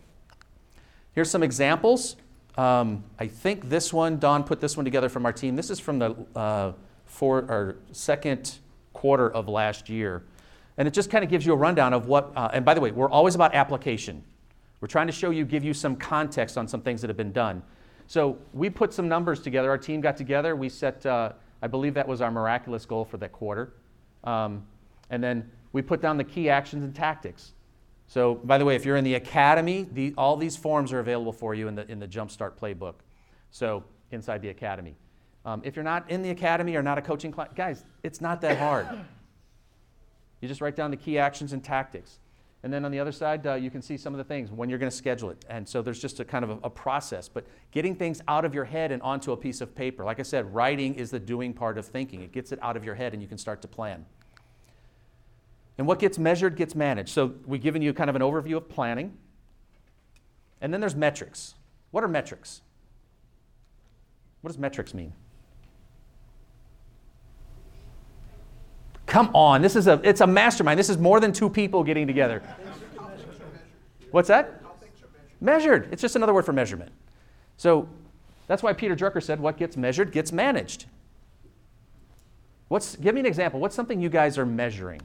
Here's 1.18 1.32
some 1.32 1.42
examples. 1.42 2.16
Um, 2.60 3.04
I 3.18 3.26
think 3.26 3.70
this 3.70 3.92
one, 3.92 4.20
Don 4.20 4.44
put 4.44 4.62
this 4.62 4.78
one 4.78 4.84
together 4.84 5.10
from 5.10 5.26
our 5.26 5.34
team. 5.34 5.56
This 5.56 5.72
is 5.72 5.80
from 5.80 5.98
the 5.98 6.16
uh, 6.36 6.74
for, 7.06 7.40
or 7.40 7.78
second 7.92 8.60
quarter 8.94 9.28
of 9.32 9.50
last 9.50 9.90
year. 9.90 10.22
And 10.78 10.88
it 10.88 10.94
just 10.94 11.10
kind 11.10 11.24
of 11.24 11.32
gives 11.32 11.44
you 11.44 11.54
a 11.54 11.56
rundown 11.56 11.92
of 11.94 12.06
what, 12.06 12.34
uh, 12.36 12.52
and 12.54 12.64
by 12.64 12.76
the 12.76 12.82
way, 12.82 12.92
we're 12.92 13.10
always 13.10 13.34
about 13.34 13.56
application. 13.56 14.24
We're 14.80 14.90
trying 14.90 15.08
to 15.08 15.12
show 15.12 15.32
you, 15.32 15.44
give 15.44 15.64
you 15.64 15.74
some 15.74 15.96
context 15.96 16.56
on 16.56 16.68
some 16.68 16.82
things 16.82 17.02
that 17.02 17.08
have 17.08 17.18
been 17.18 17.32
done. 17.32 17.64
So 18.06 18.38
we 18.54 18.70
put 18.70 18.94
some 18.94 19.08
numbers 19.08 19.42
together. 19.42 19.72
Our 19.72 19.78
team 19.80 20.02
got 20.02 20.18
together. 20.18 20.56
We 20.56 20.70
set, 20.70 21.04
uh, 21.04 21.32
I 21.64 21.68
believe 21.68 21.96
that 21.96 22.08
was 22.08 22.22
our 22.22 22.30
miraculous 22.30 22.86
goal 22.86 23.04
for 23.04 23.18
that 23.18 23.32
quarter. 23.32 23.74
Um, 24.24 24.68
and 25.10 25.24
then 25.24 25.50
we 25.74 25.82
put 25.82 26.00
down 26.00 26.18
the 26.18 26.24
key 26.24 26.48
actions 26.48 26.84
and 26.84 26.94
tactics. 26.94 27.54
So, 28.08 28.36
by 28.36 28.58
the 28.58 28.66
way, 28.66 28.76
if 28.76 28.86
you're 28.86 28.96
in 28.96 29.04
the 29.04 29.16
academy, 29.16 29.88
the, 29.92 30.14
all 30.18 30.38
these 30.38 30.56
forms 30.56 30.94
are 30.94 31.00
available 31.00 31.34
for 31.34 31.54
you 31.54 31.68
in 31.68 31.76
the, 31.76 31.90
in 31.92 32.00
the 32.00 32.08
Jumpstart 32.08 32.58
playbook. 32.58 32.96
So, 33.52 33.84
inside 34.12 34.42
the 34.42 34.50
academy. 34.50 34.96
Um, 35.46 35.62
if 35.64 35.76
you're 35.76 35.84
not 35.84 36.10
in 36.10 36.22
the 36.22 36.30
academy 36.30 36.76
or 36.76 36.84
not 36.84 36.98
a 36.98 37.02
coaching 37.02 37.32
class, 37.32 37.50
guys, 37.56 37.84
it's 38.04 38.22
not 38.22 38.42
that 38.42 38.58
hard. 38.58 38.88
You 40.42 40.48
just 40.48 40.62
write 40.62 40.76
down 40.76 40.92
the 40.92 40.98
key 40.98 41.18
actions 41.18 41.54
and 41.54 41.64
tactics. 41.64 42.20
And 42.64 42.74
then 42.74 42.86
on 42.86 42.92
the 42.92 43.00
other 43.00 43.12
side, 43.12 43.46
uh, 43.46 43.54
you 43.54 43.70
can 43.70 43.82
see 43.82 43.98
some 43.98 44.14
of 44.14 44.18
the 44.18 44.24
things 44.24 44.52
when 44.52 44.70
you're 44.70 44.80
going 44.80 44.90
to 44.90 44.96
schedule 44.96 45.30
it. 45.30 45.46
And 45.50 45.68
so 45.68 45.82
there's 45.82 46.02
just 46.02 46.20
a 46.20 46.26
kind 46.26 46.44
of 46.44 46.50
a, 46.50 46.58
a, 46.64 46.70
process. 46.70 47.30
But 47.30 47.46
getting 47.72 47.96
things 47.96 48.22
out 48.28 48.46
of 48.46 48.54
your 48.54 48.66
head 48.66 48.92
and 48.92 49.02
onto 49.02 49.32
a 49.32 49.38
piece 49.38 49.62
of 49.62 49.74
paper. 49.76 50.04
Like 50.04 50.20
I 50.20 50.24
said, 50.24 50.54
writing 50.54 50.96
is 50.96 51.12
the 51.12 51.20
doing 51.20 51.54
part 51.54 51.78
of 51.78 51.86
thinking. 51.86 52.22
It 52.22 52.32
gets 52.32 52.52
it 52.52 52.60
out 52.62 52.76
of 52.76 52.84
your 52.84 52.96
head 52.96 53.14
and 53.14 53.22
you 53.22 53.28
can 53.28 53.38
start 53.38 53.62
to 53.62 53.68
plan. 53.68 54.06
And 55.78 55.86
what 55.86 56.00
gets 56.00 56.18
measured 56.18 56.56
gets 56.56 56.76
managed. 56.76 57.10
So 57.10 57.34
we've 57.46 57.62
given 57.62 57.82
you 57.82 57.94
kind 57.94 58.10
of 58.10 58.16
an 58.16 58.22
overview 58.22 58.58
of 58.58 58.68
planning. 58.68 59.16
And 60.60 60.74
then 60.74 60.82
there's 60.82 60.96
metrics. 60.96 61.56
What 61.92 62.04
are 62.04 62.08
metrics? 62.08 62.62
What 64.42 64.50
does 64.50 64.58
metrics 64.58 64.94
mean? 64.94 65.14
Come 69.06 69.30
on, 69.34 69.62
this 69.62 69.76
is 69.76 69.88
a 69.88 70.02
it's 70.04 70.22
a 70.22 70.28
mastermind. 70.28 70.78
This 70.78 70.90
is 70.90 70.98
more 70.98 71.20
than 71.20 71.32
two 71.32 71.50
people 71.50 71.84
getting 71.84 72.08
together. 72.08 72.44
What's 74.12 74.28
that? 74.28 74.62
Measured. 75.40 75.90
It's 75.92 76.02
just 76.02 76.16
another 76.16 76.34
word 76.34 76.46
for 76.46 76.54
measurement. 76.54 76.92
So 77.56 77.88
that's 78.48 78.62
why 78.62 78.74
Peter 78.74 78.96
Drucker 78.96 79.24
said 79.24 79.40
what 79.40 79.58
gets 79.58 79.78
measured 79.78 80.12
gets 80.12 80.32
managed. 80.32 80.86
What's 82.68 82.96
give 82.98 83.16
me 83.16 83.22
an 83.22 83.26
example. 83.26 83.60
What's 83.60 83.76
something 83.76 84.02
you 84.02 84.10
guys 84.10 84.38
are 84.38 84.46
measuring 84.46 85.02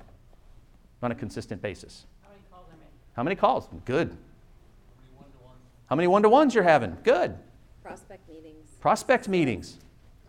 on 1.02 1.12
a 1.12 1.14
consistent 1.14 1.61
basis? 1.62 2.06
How 2.23 2.30
many 2.30 2.42
calls 2.50 2.66
I 2.68 2.76
make. 2.76 2.88
How 3.14 3.23
many 3.23 3.37
calls? 3.37 3.68
Good. 3.85 4.16
How 5.87 5.97
many 5.97 6.09
one-to-ones 6.09 6.54
you're 6.54 6.64
having? 6.64 6.97
Good. 7.04 7.37
Prospect 7.82 8.26
meetings. 8.28 8.71
Prospect 8.80 9.28
meetings. 9.28 9.78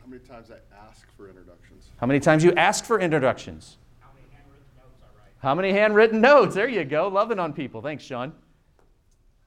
How 0.01 0.07
many 0.07 0.21
times 0.21 0.51
I 0.51 0.55
ask 0.89 1.09
for 1.15 1.29
introductions? 1.29 1.89
How 1.97 2.07
many 2.07 2.19
times 2.19 2.43
you 2.43 2.51
ask 2.53 2.83
for 2.83 2.99
introductions? 2.99 3.77
How 4.01 4.09
many 4.13 4.27
handwritten 4.35 4.65
notes 4.75 5.01
are 5.01 5.17
right? 5.17 5.31
How 5.39 5.55
many 5.55 5.71
handwritten 5.71 6.19
notes? 6.19 6.55
There 6.55 6.67
you 6.67 6.83
go. 6.83 7.07
Loving 7.07 7.39
on 7.39 7.53
people. 7.53 7.81
Thanks, 7.81 8.03
Sean. 8.03 8.33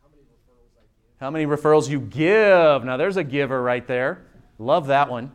How 0.01 0.09
many 0.09 0.23
referrals 0.25 0.71
I 0.79 0.81
give? 0.81 1.21
How 1.21 1.31
many 1.31 1.47
referrals 1.47 1.91
you 1.91 2.01
give? 2.01 2.85
Now 2.85 2.97
there's 2.97 3.19
a 3.19 3.25
giver 3.25 3.63
right 3.63 3.87
there. 3.87 4.25
Love 4.59 4.87
that 4.87 5.11
one. 5.11 5.31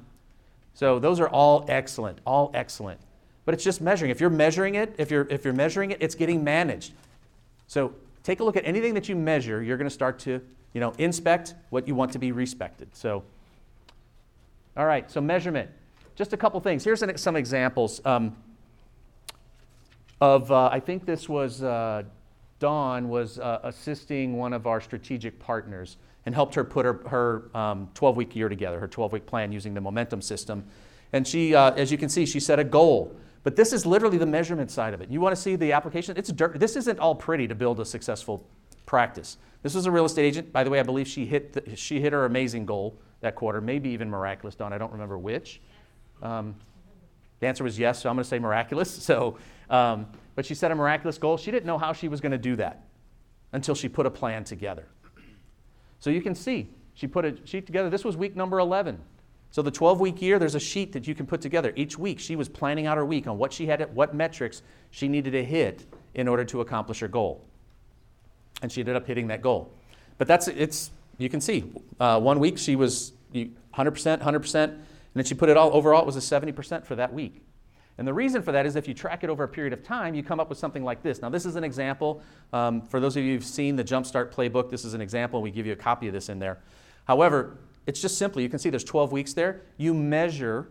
So 0.74 0.98
those 0.98 1.20
are 1.20 1.30
all 1.30 1.66
excellent, 1.68 2.20
all 2.26 2.50
excellent. 2.56 3.00
But 3.46 3.54
it's 3.54 3.64
just 3.64 3.82
measuring. 3.82 4.12
If 4.12 4.20
you're 4.20 4.30
measuring 4.30 4.76
it, 4.76 4.96
if 4.98 5.10
you're 5.10 5.28
if 5.30 5.44
you're 5.44 5.54
measuring 5.54 5.92
it, 5.92 5.98
it's 6.02 6.16
getting 6.16 6.44
managed. 6.44 6.94
So 7.68 7.94
take 8.24 8.40
a 8.40 8.44
look 8.44 8.56
at 8.56 8.66
anything 8.66 8.94
that 8.94 9.10
you 9.10 9.16
measure, 9.16 9.64
you're 9.64 9.78
going 9.78 9.90
to 9.90 9.94
start 9.94 10.20
to, 10.20 10.42
you 10.74 10.80
know, 10.80 10.94
inspect 10.98 11.56
what 11.70 11.88
you 11.88 11.96
want 11.96 12.12
to 12.12 12.20
be 12.20 12.32
respected. 12.32 12.96
So 12.96 13.24
all 14.78 14.86
right, 14.86 15.10
so 15.10 15.22
measurement 15.22 15.70
just 16.22 16.34
a 16.34 16.38
couple 16.38 16.60
things. 16.60 16.84
Here's 16.84 17.02
an, 17.02 17.18
some 17.18 17.36
examples 17.36 18.00
um, 18.06 18.36
of, 20.20 20.52
uh, 20.52 20.70
I 20.72 20.80
think 20.80 21.06
this 21.06 21.28
was 21.28 21.64
uh, 21.64 22.04
Dawn 22.60 23.10
was 23.10 23.40
uh, 23.40 23.60
assisting 23.64 24.38
one 24.38 24.54
of 24.54 24.68
our 24.68 24.80
strategic 24.80 25.40
partners 25.40 25.98
and 26.26 26.36
helped 26.36 26.54
her 26.54 26.64
put 26.64 26.86
her, 26.86 27.02
her 27.08 27.50
12 27.96 28.04
um, 28.04 28.16
week 28.16 28.36
year 28.36 28.50
together, 28.50 28.80
her 28.80 28.88
12 28.88 29.14
week 29.14 29.26
plan 29.26 29.52
using 29.52 29.74
the 29.74 29.82
momentum 29.82 30.22
system. 30.22 30.64
And 31.12 31.28
she, 31.28 31.56
uh, 31.56 31.72
as 31.72 31.92
you 31.92 31.98
can 31.98 32.08
see, 32.08 32.28
she 32.28 32.40
set 32.40 32.60
a 32.60 32.64
goal. 32.64 33.16
But 33.44 33.56
this 33.56 33.74
is 33.74 33.86
literally 33.86 34.18
the 34.18 34.26
measurement 34.26 34.70
side 34.70 34.94
of 34.94 35.02
it. 35.02 35.10
You 35.10 35.20
want 35.20 35.36
to 35.36 35.42
see 35.42 35.56
the 35.56 35.72
application? 35.72 36.16
It's 36.18 36.32
dirt. 36.32 36.60
This 36.60 36.76
isn't 36.76 37.00
all 37.00 37.16
pretty 37.16 37.48
to 37.48 37.56
build 37.56 37.80
a 37.80 37.86
successful 37.86 38.48
practice. 38.86 39.38
This 39.64 39.74
was 39.74 39.86
a 39.86 39.92
real 39.92 40.06
estate 40.06 40.26
agent. 40.26 40.52
By 40.52 40.64
the 40.64 40.70
way, 40.70 40.80
I 40.80 40.84
believe 40.84 41.08
she 41.08 41.26
hit, 41.26 41.54
the, 41.54 41.76
she 41.76 42.00
hit 42.00 42.14
her 42.14 42.26
amazing 42.26 42.66
goal 42.66 42.98
that 43.22 43.36
quarter, 43.36 43.62
maybe 43.62 43.90
even 43.90 44.10
miraculous, 44.10 44.56
Dawn. 44.56 44.74
I 44.74 44.78
don't 44.78 44.92
remember 44.92 45.18
which. 45.18 45.62
Um, 46.22 46.56
the 47.40 47.48
answer 47.48 47.64
was 47.64 47.78
yes, 47.80 48.02
so 48.02 48.10
I'm 48.10 48.16
going 48.16 48.24
to 48.24 48.30
say 48.30 48.40
miraculous. 48.40 48.92
So, 49.04 49.38
um, 49.70 50.08
but 50.36 50.46
she 50.46 50.54
set 50.54 50.72
a 50.72 50.76
miraculous 50.76 51.18
goal. 51.18 51.38
She 51.38 51.52
didn't 51.52 51.66
know 51.66 51.78
how 51.78 51.94
she 51.94 52.08
was 52.08 52.22
going 52.22 52.32
to 52.32 52.38
do 52.38 52.56
that 52.58 52.86
until 53.54 53.76
she 53.76 53.90
put 53.90 54.06
a 54.06 54.12
plan 54.12 54.44
together. 54.44 54.88
So 56.00 56.10
you 56.10 56.22
can 56.22 56.36
see 56.36 56.70
she 56.94 57.08
put 57.08 57.26
a 57.26 57.36
sheet 57.46 57.66
together. 57.66 57.90
This 57.90 58.04
was 58.04 58.18
week 58.18 58.36
number 58.36 58.60
11. 58.60 59.00
So 59.52 59.62
the 59.62 59.72
12 59.72 60.00
week 60.00 60.22
year, 60.22 60.40
there's 60.40 60.56
a 60.56 60.60
sheet 60.60 60.94
that 60.94 61.08
you 61.08 61.14
can 61.14 61.26
put 61.26 61.42
together. 61.42 61.74
Each 61.76 61.98
week, 61.98 62.20
she 62.20 62.38
was 62.38 62.48
planning 62.48 62.88
out 62.88 62.98
her 62.98 63.06
week 63.06 63.28
on 63.28 63.38
what 63.38 63.52
she 63.52 63.66
had, 63.66 63.94
what 63.94 64.16
metrics 64.16 64.62
she 64.92 65.10
needed 65.10 65.32
to 65.32 65.44
hit 65.44 65.86
in 66.16 66.28
order 66.28 66.46
to 66.46 66.62
accomplish 66.62 67.00
her 67.00 67.10
goal. 67.10 67.46
And 68.62 68.72
she 68.72 68.82
ended 68.82 68.96
up 68.96 69.06
hitting 69.06 69.28
that 69.28 69.42
goal. 69.42 69.74
But 70.18 70.28
that's, 70.28 70.48
it's, 70.48 70.92
you 71.18 71.30
can 71.30 71.42
see, 71.42 71.66
uh, 72.00 72.20
one 72.20 72.40
week 72.40 72.58
she 72.58 72.78
was 72.78 73.12
100%, 73.34 73.52
100%. 73.74 74.64
And 74.64 74.82
then 75.14 75.26
she 75.26 75.34
put 75.34 75.50
it 75.50 75.58
all, 75.58 75.74
overall, 75.74 76.02
it 76.02 76.06
was 76.06 76.16
a 76.16 76.20
70% 76.20 76.86
for 76.86 76.96
that 76.96 77.14
week. 77.14 77.42
And 77.98 78.08
the 78.08 78.14
reason 78.14 78.42
for 78.42 78.54
that 78.54 78.66
is 78.66 78.78
if 78.78 78.88
you 78.88 78.94
track 78.94 79.24
it 79.26 79.30
over 79.30 79.44
a 79.44 79.48
period 79.50 79.74
of 79.74 79.84
time, 79.84 80.16
you 80.16 80.24
come 80.24 80.40
up 80.40 80.48
with 80.48 80.58
something 80.58 80.84
like 80.84 81.04
this. 81.04 81.22
Now, 81.22 81.30
this 81.30 81.46
is 81.46 81.58
an 81.58 81.66
example. 81.66 82.24
Um, 82.54 82.82
for 82.82 83.02
those 83.02 83.18
of 83.18 83.24
you 83.24 83.34
who've 83.34 83.44
seen 83.44 83.76
the 83.76 83.84
Jumpstart 83.84 84.34
playbook, 84.34 84.70
this 84.70 84.86
is 84.86 84.94
an 84.94 85.02
example. 85.02 85.42
We 85.42 85.52
give 85.52 85.66
you 85.66 85.74
a 85.74 85.78
copy 85.78 86.08
of 86.08 86.14
this 86.14 86.30
in 86.30 86.40
there. 86.40 86.60
However, 87.06 87.58
it's 87.88 88.02
just 88.02 88.18
simply, 88.18 88.44
you 88.44 88.50
can 88.50 88.60
see 88.60 88.70
there's 88.70 88.84
12 88.84 89.12
weeks 89.12 89.34
there. 89.34 89.62
You 89.78 89.94
measure, 89.94 90.70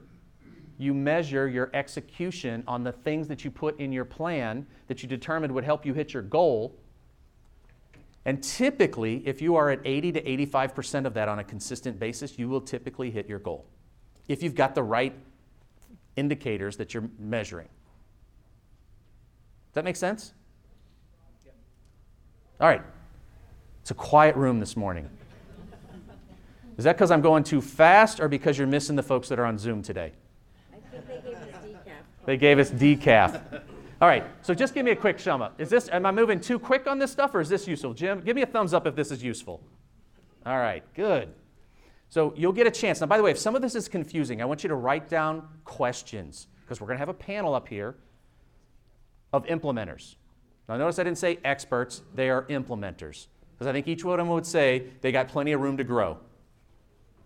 you 0.79 0.95
measure 0.95 1.49
your 1.49 1.71
execution 1.75 2.63
on 2.67 2.85
the 2.85 2.93
things 2.93 3.29
that 3.29 3.45
you 3.45 3.51
put 3.51 3.79
in 3.81 3.93
your 3.93 4.05
plan 4.05 4.67
that 4.87 5.03
you 5.03 5.09
determined 5.09 5.53
would 5.53 5.65
help 5.65 5.85
you 5.85 5.93
hit 5.93 6.13
your 6.13 6.23
goal. 6.23 6.77
And 8.25 8.43
typically, 8.43 9.27
if 9.27 9.43
you 9.43 9.57
are 9.57 9.71
at 9.71 9.81
80 9.85 10.13
to 10.13 10.23
85% 10.23 11.07
of 11.07 11.15
that 11.15 11.29
on 11.29 11.39
a 11.39 11.45
consistent 11.45 11.99
basis, 11.99 12.39
you 12.39 12.49
will 12.49 12.61
typically 12.61 13.11
hit 13.11 13.29
your 13.29 13.39
goal 13.39 13.67
if 14.29 14.43
you've 14.43 14.55
got 14.55 14.75
the 14.75 14.83
right 14.83 15.15
indicators 16.17 16.77
that 16.77 16.95
you're 16.95 17.09
measuring. 17.19 17.67
Does 17.67 19.75
that 19.75 19.85
make 19.85 19.97
sense? 19.97 20.33
All 22.61 22.69
right. 22.69 22.83
It's 23.81 23.91
a 23.91 23.95
quiet 23.95 24.37
room 24.37 24.61
this 24.61 24.77
morning. 24.77 25.09
Is 26.81 26.85
that 26.85 26.97
because 26.97 27.11
I'm 27.11 27.21
going 27.21 27.45
too 27.45 27.61
fast 27.61 28.21
or 28.21 28.29
because 28.29 28.57
you're 28.57 28.67
missing 28.67 28.97
the 28.97 29.03
folks 29.03 29.29
that 29.29 29.39
are 29.39 29.45
on 29.45 29.59
Zoom 29.59 29.83
today? 29.83 30.13
I 30.73 30.79
think 30.79 31.07
they 31.07 31.21
gave 31.21 31.37
us 31.37 31.51
decaf. 31.63 32.25
They 32.25 32.37
gave 32.39 32.59
us 32.59 32.71
decaf. 32.71 33.63
All 34.01 34.09
right, 34.09 34.25
so 34.41 34.55
just 34.55 34.73
give 34.73 34.87
me 34.87 34.93
a 34.93 34.97
quick 34.97 35.21
sum 35.21 35.43
up. 35.43 35.61
Is 35.61 35.69
this, 35.69 35.91
am 35.91 36.07
I 36.07 36.11
moving 36.11 36.41
too 36.41 36.59
quick 36.59 36.87
on 36.87 36.99
this 36.99 37.13
stuff 37.13 37.35
or 37.35 37.43
is 37.43 37.51
this 37.51 37.69
useful? 37.69 37.93
Jim, 37.93 38.23
give 38.23 38.35
me 38.35 38.41
a 38.41 38.47
thumbs 38.47 38.73
up 38.73 38.87
if 38.87 38.97
this 38.97 39.11
is 39.11 39.23
useful. 39.23 39.63
All 40.47 40.57
right, 40.57 40.83
good. 40.95 41.29
So 42.09 42.33
you'll 42.35 42.55
get 42.55 42.67
a 42.67 42.71
chance. 42.71 43.03
Now, 43.03 43.09
by 43.09 43.19
the 43.19 43.23
way, 43.23 43.33
if 43.33 43.39
some 43.39 43.55
of 43.55 43.61
this 43.61 43.75
is 43.75 43.87
confusing, 43.87 44.41
I 44.41 44.47
want 44.47 44.63
you 44.63 44.69
to 44.69 44.75
write 44.75 45.07
down 45.11 45.47
questions 45.67 46.47
because 46.63 46.81
we're 46.81 46.87
going 46.87 46.97
to 46.97 47.01
have 47.01 47.11
a 47.11 47.13
panel 47.13 47.53
up 47.53 47.69
here 47.69 47.95
of 49.35 49.45
implementers. 49.49 50.15
Now, 50.67 50.79
notice 50.79 50.99
I 50.99 51.05
didn't 51.05 51.19
say 51.19 51.41
experts, 51.45 52.01
they 52.15 52.31
are 52.31 52.45
implementers 52.45 53.27
because 53.53 53.67
I 53.67 53.73
think 53.73 53.87
each 53.87 54.03
one 54.03 54.19
of 54.19 54.25
them 54.25 54.35
would 54.35 54.47
say 54.47 54.85
they 55.03 55.13
got 55.13 55.29
plenty 55.29 55.53
of 55.53 55.61
room 55.61 55.77
to 55.77 55.85
grow 55.85 56.17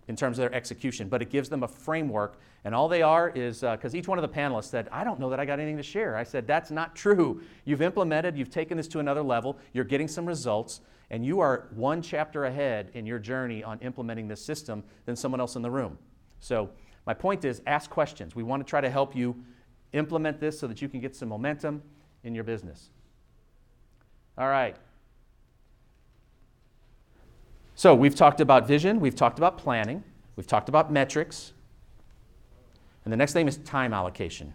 in 0.09 0.17
terms 0.17 0.39
of 0.39 0.43
their 0.43 0.55
execution, 0.55 1.09
but 1.09 1.23
it 1.23 1.31
gives 1.31 1.49
them 1.49 1.63
a 1.63 1.69
framework. 1.69 2.39
And 2.65 2.75
all 2.75 2.89
they 2.89 3.03
are 3.03 3.31
is 3.31 3.61
because 3.61 3.95
uh, 3.95 3.99
each 3.99 4.09
one 4.09 4.19
of 4.19 4.23
the 4.23 4.29
panelists 4.29 4.67
said, 4.67 4.89
I 4.93 5.05
don't 5.05 5.19
know 5.19 5.31
that 5.31 5.41
I 5.41 5.45
got 5.45 5.59
anything 5.59 5.77
to 5.79 5.83
share. 5.83 6.17
I 6.17 6.25
said, 6.25 6.47
That's 6.47 6.71
not 6.71 6.95
true. 6.95 7.43
You've 7.65 7.83
implemented, 7.83 8.37
you've 8.37 8.51
taken 8.51 8.77
this 8.77 8.89
to 8.89 8.99
another 8.99 9.23
level, 9.23 9.59
you're 9.73 9.85
getting 9.85 10.09
some 10.09 10.27
results, 10.27 10.81
and 11.11 11.25
you 11.25 11.41
are 11.41 11.69
one 11.75 12.03
chapter 12.03 12.45
ahead 12.45 12.91
in 12.95 13.07
your 13.07 13.19
journey 13.19 13.63
on 13.63 13.79
implementing 13.81 14.29
this 14.29 14.45
system 14.45 14.83
than 15.07 15.17
someone 15.17 15.41
else 15.41 15.57
in 15.57 15.63
the 15.63 15.71
room. 15.71 15.99
So, 16.41 16.71
my 17.07 17.15
point 17.15 17.45
is 17.45 17.61
ask 17.67 17.91
questions. 17.91 18.35
We 18.35 18.43
want 18.43 18.67
to 18.67 18.69
try 18.69 18.81
to 18.81 18.89
help 18.89 19.15
you 19.15 19.37
implement 19.93 20.41
this 20.41 20.59
so 20.59 20.67
that 20.67 20.81
you 20.81 20.89
can 20.89 21.01
get 21.01 21.15
some 21.15 21.29
momentum 21.29 21.83
in 22.23 22.35
your 22.35 22.45
business. 22.45 22.91
All 24.37 24.49
right. 24.49 24.77
So 27.77 27.95
we've 27.95 28.15
talked 28.15 28.41
about 28.41 28.69
vision, 28.69 29.01
we've 29.01 29.17
talked 29.17 29.39
about 29.39 29.59
planning, 29.59 30.05
we've 30.37 30.47
talked 30.47 30.69
about 30.69 30.93
metrics, 30.93 31.53
and 33.05 33.13
the 33.13 33.17
next 33.17 33.33
thing 33.33 33.49
is 33.49 33.57
time 33.59 33.93
allocation. 33.93 34.55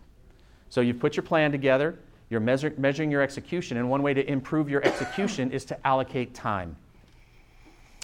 So 0.70 0.82
you've 0.82 1.00
put 1.00 1.18
your 1.18 1.24
plan 1.24 1.52
together, 1.52 2.00
you're 2.30 2.40
measure, 2.40 2.74
measuring 2.78 3.12
your 3.12 3.22
execution, 3.22 3.78
and 3.78 3.90
one 3.90 4.04
way 4.04 4.14
to 4.14 4.26
improve 4.30 4.70
your 4.70 4.84
execution 4.86 5.52
is 5.52 5.66
to 5.66 5.88
allocate 5.88 6.34
time. 6.34 6.78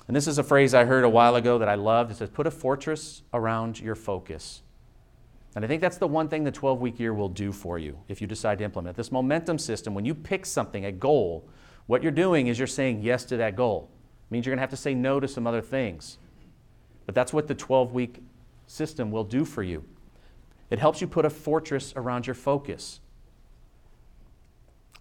And 0.07 0.15
this 0.15 0.27
is 0.27 0.37
a 0.37 0.43
phrase 0.43 0.73
I 0.73 0.83
heard 0.83 1.03
a 1.03 1.09
while 1.09 1.35
ago 1.35 1.57
that 1.59 1.69
I 1.69 1.75
loved. 1.75 2.11
It 2.11 2.17
says, 2.17 2.29
put 2.29 2.45
a 2.45 2.51
fortress 2.51 3.23
around 3.33 3.79
your 3.79 3.95
focus. 3.95 4.61
And 5.55 5.63
I 5.63 5.67
think 5.67 5.81
that's 5.81 5.97
the 5.97 6.07
one 6.07 6.27
thing 6.27 6.43
the 6.43 6.51
12 6.51 6.81
week 6.81 6.99
year 6.99 7.13
will 7.13 7.29
do 7.29 7.51
for 7.51 7.79
you 7.79 7.97
if 8.07 8.21
you 8.21 8.27
decide 8.27 8.57
to 8.57 8.63
implement 8.65 8.97
this 8.97 9.11
momentum 9.11 9.57
system. 9.57 9.93
When 9.93 10.05
you 10.05 10.13
pick 10.13 10.45
something, 10.45 10.85
a 10.85 10.91
goal, 10.91 11.47
what 11.87 12.03
you're 12.03 12.11
doing 12.11 12.47
is 12.47 12.59
you're 12.59 12.67
saying 12.67 13.01
yes 13.01 13.23
to 13.25 13.37
that 13.37 13.55
goal. 13.55 13.89
It 14.27 14.31
means 14.31 14.45
you're 14.45 14.51
going 14.51 14.57
to 14.57 14.63
have 14.63 14.69
to 14.71 14.77
say 14.77 14.93
no 14.93 15.19
to 15.19 15.27
some 15.27 15.45
other 15.45 15.61
things. 15.61 16.17
But 17.05 17.15
that's 17.15 17.31
what 17.31 17.47
the 17.47 17.55
12 17.55 17.93
week 17.93 18.21
system 18.67 19.11
will 19.11 19.23
do 19.23 19.45
for 19.45 19.63
you. 19.63 19.83
It 20.69 20.79
helps 20.79 21.01
you 21.01 21.07
put 21.07 21.25
a 21.25 21.29
fortress 21.29 21.93
around 21.95 22.25
your 22.25 22.33
focus. 22.33 22.99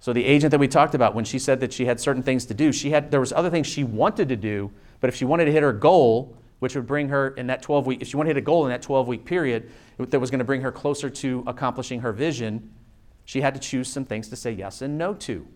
So 0.01 0.13
the 0.13 0.25
agent 0.27 0.51
that 0.51 0.61
we 0.61 0.69
talked 0.69 0.95
about, 0.95 1.15
when 1.15 1.25
she 1.25 1.39
said 1.39 1.61
that 1.61 1.73
she 1.73 1.87
had 1.87 1.99
certain 1.99 2.23
things 2.23 2.45
to 2.47 2.55
do, 2.55 2.73
she 2.73 2.91
had 2.91 3.11
there 3.11 3.21
was 3.21 3.33
other 3.33 3.49
things 3.49 3.67
she 3.67 3.85
wanted 3.85 4.29
to 4.29 4.37
do, 4.37 4.71
but 5.01 5.09
if 5.09 5.17
she 5.17 5.25
wanted 5.25 5.47
to 5.47 5.53
hit 5.53 5.63
her 5.63 5.73
goal, 5.73 6.37
which 6.59 6.75
would 6.75 6.87
bring 6.87 7.09
her 7.09 7.29
in 7.29 7.47
that 7.47 7.63
12 7.63 7.87
week, 7.87 8.03
if 8.03 8.09
she 8.09 8.17
wanted 8.17 8.29
to 8.29 8.35
hit 8.35 8.43
a 8.43 8.45
goal 8.45 8.67
in 8.67 8.71
that 8.71 8.83
12 8.83 9.09
week 9.09 9.25
period 9.25 9.71
that 9.97 10.21
was 10.21 10.31
going 10.31 10.41
to 10.41 10.45
bring 10.45 10.61
her 10.61 10.71
closer 10.71 11.09
to 11.09 11.43
accomplishing 11.47 12.01
her 12.01 12.13
vision, 12.13 12.71
she 13.25 13.41
had 13.41 13.55
to 13.55 13.61
choose 13.61 13.89
some 13.89 14.05
things 14.05 14.29
to 14.29 14.37
say 14.37 14.53
yes 14.53 14.83
and 14.83 14.99
no 14.99 15.15
to. 15.15 15.49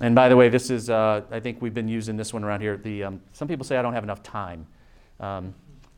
And 0.00 0.14
by 0.14 0.30
the 0.30 0.36
way, 0.36 0.48
this 0.48 0.70
is, 0.70 0.88
uh, 0.88 1.22
I 1.30 1.40
think 1.40 1.60
we've 1.60 1.74
been 1.74 1.88
using 1.88 2.16
this 2.16 2.32
one 2.32 2.42
around 2.42 2.62
here. 2.62 2.78
The, 2.78 3.04
um, 3.04 3.20
some 3.32 3.46
people 3.46 3.64
say 3.64 3.76
I 3.76 3.82
don't 3.82 3.92
have 3.92 4.02
enough 4.02 4.22
time. 4.22 4.66
Um, 5.20 5.54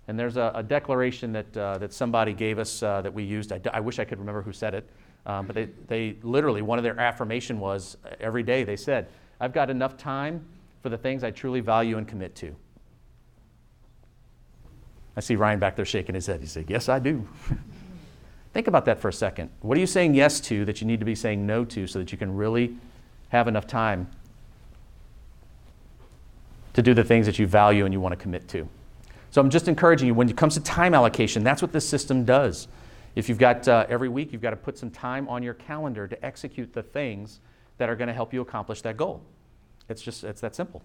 and 0.08 0.18
there's 0.18 0.36
a, 0.36 0.50
a 0.56 0.62
declaration 0.62 1.32
that, 1.32 1.56
uh, 1.56 1.78
that 1.78 1.92
somebody 1.92 2.32
gave 2.32 2.58
us 2.58 2.82
uh, 2.82 3.00
that 3.02 3.14
we 3.14 3.22
used. 3.22 3.52
I, 3.52 3.60
I, 3.72 3.78
wish 3.78 4.00
I 4.00 4.04
could 4.04 4.18
remember 4.18 4.42
who 4.42 4.52
said 4.52 4.74
it. 4.74 4.90
Um, 5.24 5.46
but 5.46 5.54
they, 5.54 5.68
they 5.86 6.16
literally, 6.22 6.62
one 6.62 6.78
of 6.78 6.82
their 6.82 6.98
affirmation 6.98 7.60
was 7.60 7.96
uh, 8.04 8.14
every 8.18 8.42
day 8.42 8.64
they 8.64 8.76
said, 8.76 9.06
I've 9.38 9.52
got 9.52 9.70
enough 9.70 9.96
time 9.96 10.44
for 10.82 10.88
the 10.88 10.98
things 10.98 11.22
I 11.22 11.30
truly 11.30 11.60
value 11.60 11.96
and 11.96 12.06
commit 12.06 12.34
to. 12.36 12.56
I 15.16 15.20
see 15.20 15.36
Ryan 15.36 15.60
back 15.60 15.76
there 15.76 15.84
shaking 15.84 16.16
his 16.16 16.26
head. 16.26 16.40
He 16.40 16.46
said, 16.46 16.68
Yes, 16.68 16.88
I 16.88 16.98
do. 16.98 17.28
Think 18.52 18.66
about 18.66 18.84
that 18.86 18.98
for 18.98 19.08
a 19.08 19.12
second. 19.12 19.50
What 19.60 19.78
are 19.78 19.80
you 19.80 19.86
saying 19.86 20.14
yes 20.14 20.40
to 20.40 20.64
that 20.64 20.80
you 20.80 20.86
need 20.86 21.00
to 21.00 21.06
be 21.06 21.14
saying 21.14 21.46
no 21.46 21.64
to 21.66 21.86
so 21.86 22.00
that 22.00 22.10
you 22.12 22.18
can 22.18 22.34
really 22.34 22.76
have 23.32 23.48
enough 23.48 23.66
time 23.66 24.08
to 26.74 26.82
do 26.82 26.94
the 26.94 27.04
things 27.04 27.26
that 27.26 27.38
you 27.38 27.46
value 27.46 27.84
and 27.84 27.92
you 27.92 28.00
want 28.00 28.12
to 28.12 28.16
commit 28.16 28.46
to? 28.48 28.68
So 29.30 29.40
I'm 29.40 29.50
just 29.50 29.66
encouraging 29.66 30.06
you 30.06 30.14
when 30.14 30.28
it 30.28 30.36
comes 30.36 30.54
to 30.54 30.60
time 30.60 30.94
allocation, 30.94 31.42
that's 31.42 31.62
what 31.62 31.72
this 31.72 31.88
system 31.88 32.24
does. 32.24 32.68
If 33.16 33.28
you've 33.28 33.38
got 33.38 33.66
uh, 33.66 33.86
every 33.88 34.08
week, 34.10 34.32
you've 34.32 34.42
got 34.42 34.50
to 34.50 34.56
put 34.56 34.76
some 34.76 34.90
time 34.90 35.28
on 35.28 35.42
your 35.42 35.54
calendar 35.54 36.06
to 36.06 36.24
execute 36.24 36.72
the 36.72 36.82
things 36.82 37.40
that 37.78 37.88
are 37.88 37.96
going 37.96 38.08
to 38.08 38.14
help 38.14 38.32
you 38.32 38.42
accomplish 38.42 38.82
that 38.82 38.96
goal. 38.96 39.22
It's 39.88 40.02
just, 40.02 40.22
it's 40.24 40.40
that 40.42 40.54
simple. 40.54 40.82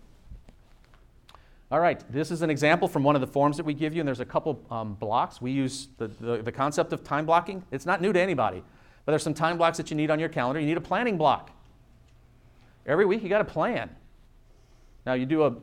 All 1.70 1.82
right, 1.82 2.02
this 2.10 2.32
is 2.32 2.42
an 2.42 2.50
example 2.50 2.88
from 2.88 3.04
one 3.04 3.16
of 3.16 3.22
the 3.22 3.28
forms 3.28 3.58
that 3.58 3.66
we 3.66 3.74
give 3.74 3.94
you, 3.94 4.00
and 4.00 4.08
there's 4.08 4.22
a 4.22 4.26
couple 4.26 4.62
um, 4.72 4.94
blocks. 4.94 5.42
We 5.42 5.52
use 5.52 5.90
the, 5.98 6.08
the, 6.08 6.38
the 6.38 6.52
concept 6.52 6.94
of 6.94 7.04
time 7.04 7.26
blocking. 7.26 7.62
It's 7.72 7.86
not 7.86 8.02
new 8.02 8.14
to 8.14 8.20
anybody, 8.20 8.64
but 9.06 9.12
there's 9.12 9.24
some 9.24 9.34
time 9.34 9.58
blocks 9.58 9.78
that 9.78 9.90
you 9.92 9.98
need 9.98 10.10
on 10.10 10.20
your 10.20 10.30
calendar. 10.30 10.62
You 10.62 10.66
need 10.66 10.78
a 10.78 10.82
planning 10.82 11.18
block. 11.18 11.52
Every 12.88 13.06
week, 13.06 13.22
you 13.22 13.30
got 13.30 13.42
a 13.42 13.46
plan. 13.46 13.90
Now, 15.06 15.14
you 15.14 15.26
do 15.26 15.44
a 15.44 15.56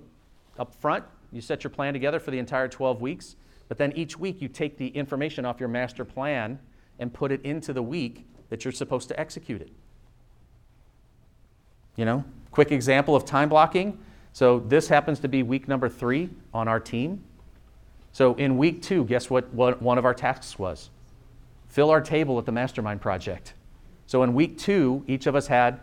up 0.58 0.74
front, 0.74 1.04
you 1.32 1.40
set 1.40 1.64
your 1.64 1.70
plan 1.70 1.92
together 1.92 2.20
for 2.20 2.30
the 2.30 2.38
entire 2.38 2.68
12 2.68 3.00
weeks, 3.00 3.36
but 3.68 3.78
then 3.78 3.92
each 3.92 4.18
week 4.18 4.40
you 4.40 4.48
take 4.48 4.78
the 4.78 4.88
information 4.88 5.44
off 5.44 5.58
your 5.58 5.68
master 5.68 6.04
plan 6.04 6.58
and 6.98 7.12
put 7.12 7.32
it 7.32 7.42
into 7.42 7.72
the 7.72 7.82
week 7.82 8.26
that 8.50 8.64
you're 8.64 8.72
supposed 8.72 9.08
to 9.08 9.18
execute 9.18 9.60
it. 9.60 9.72
You 11.96 12.04
know, 12.04 12.24
quick 12.50 12.70
example 12.70 13.16
of 13.16 13.24
time 13.24 13.48
blocking. 13.48 13.98
So 14.32 14.60
this 14.60 14.88
happens 14.88 15.18
to 15.20 15.28
be 15.28 15.42
week 15.42 15.66
number 15.66 15.88
three 15.88 16.30
on 16.52 16.68
our 16.68 16.80
team. 16.80 17.24
So 18.12 18.34
in 18.34 18.58
week 18.58 18.82
two, 18.82 19.04
guess 19.04 19.28
what, 19.28 19.52
what 19.52 19.82
one 19.82 19.98
of 19.98 20.04
our 20.04 20.14
tasks 20.14 20.58
was? 20.58 20.90
Fill 21.68 21.90
our 21.90 22.00
table 22.00 22.38
at 22.38 22.46
the 22.46 22.52
Mastermind 22.52 23.00
Project. 23.00 23.54
So 24.06 24.22
in 24.22 24.34
week 24.34 24.58
two, 24.58 25.02
each 25.08 25.26
of 25.26 25.34
us 25.34 25.48
had 25.48 25.80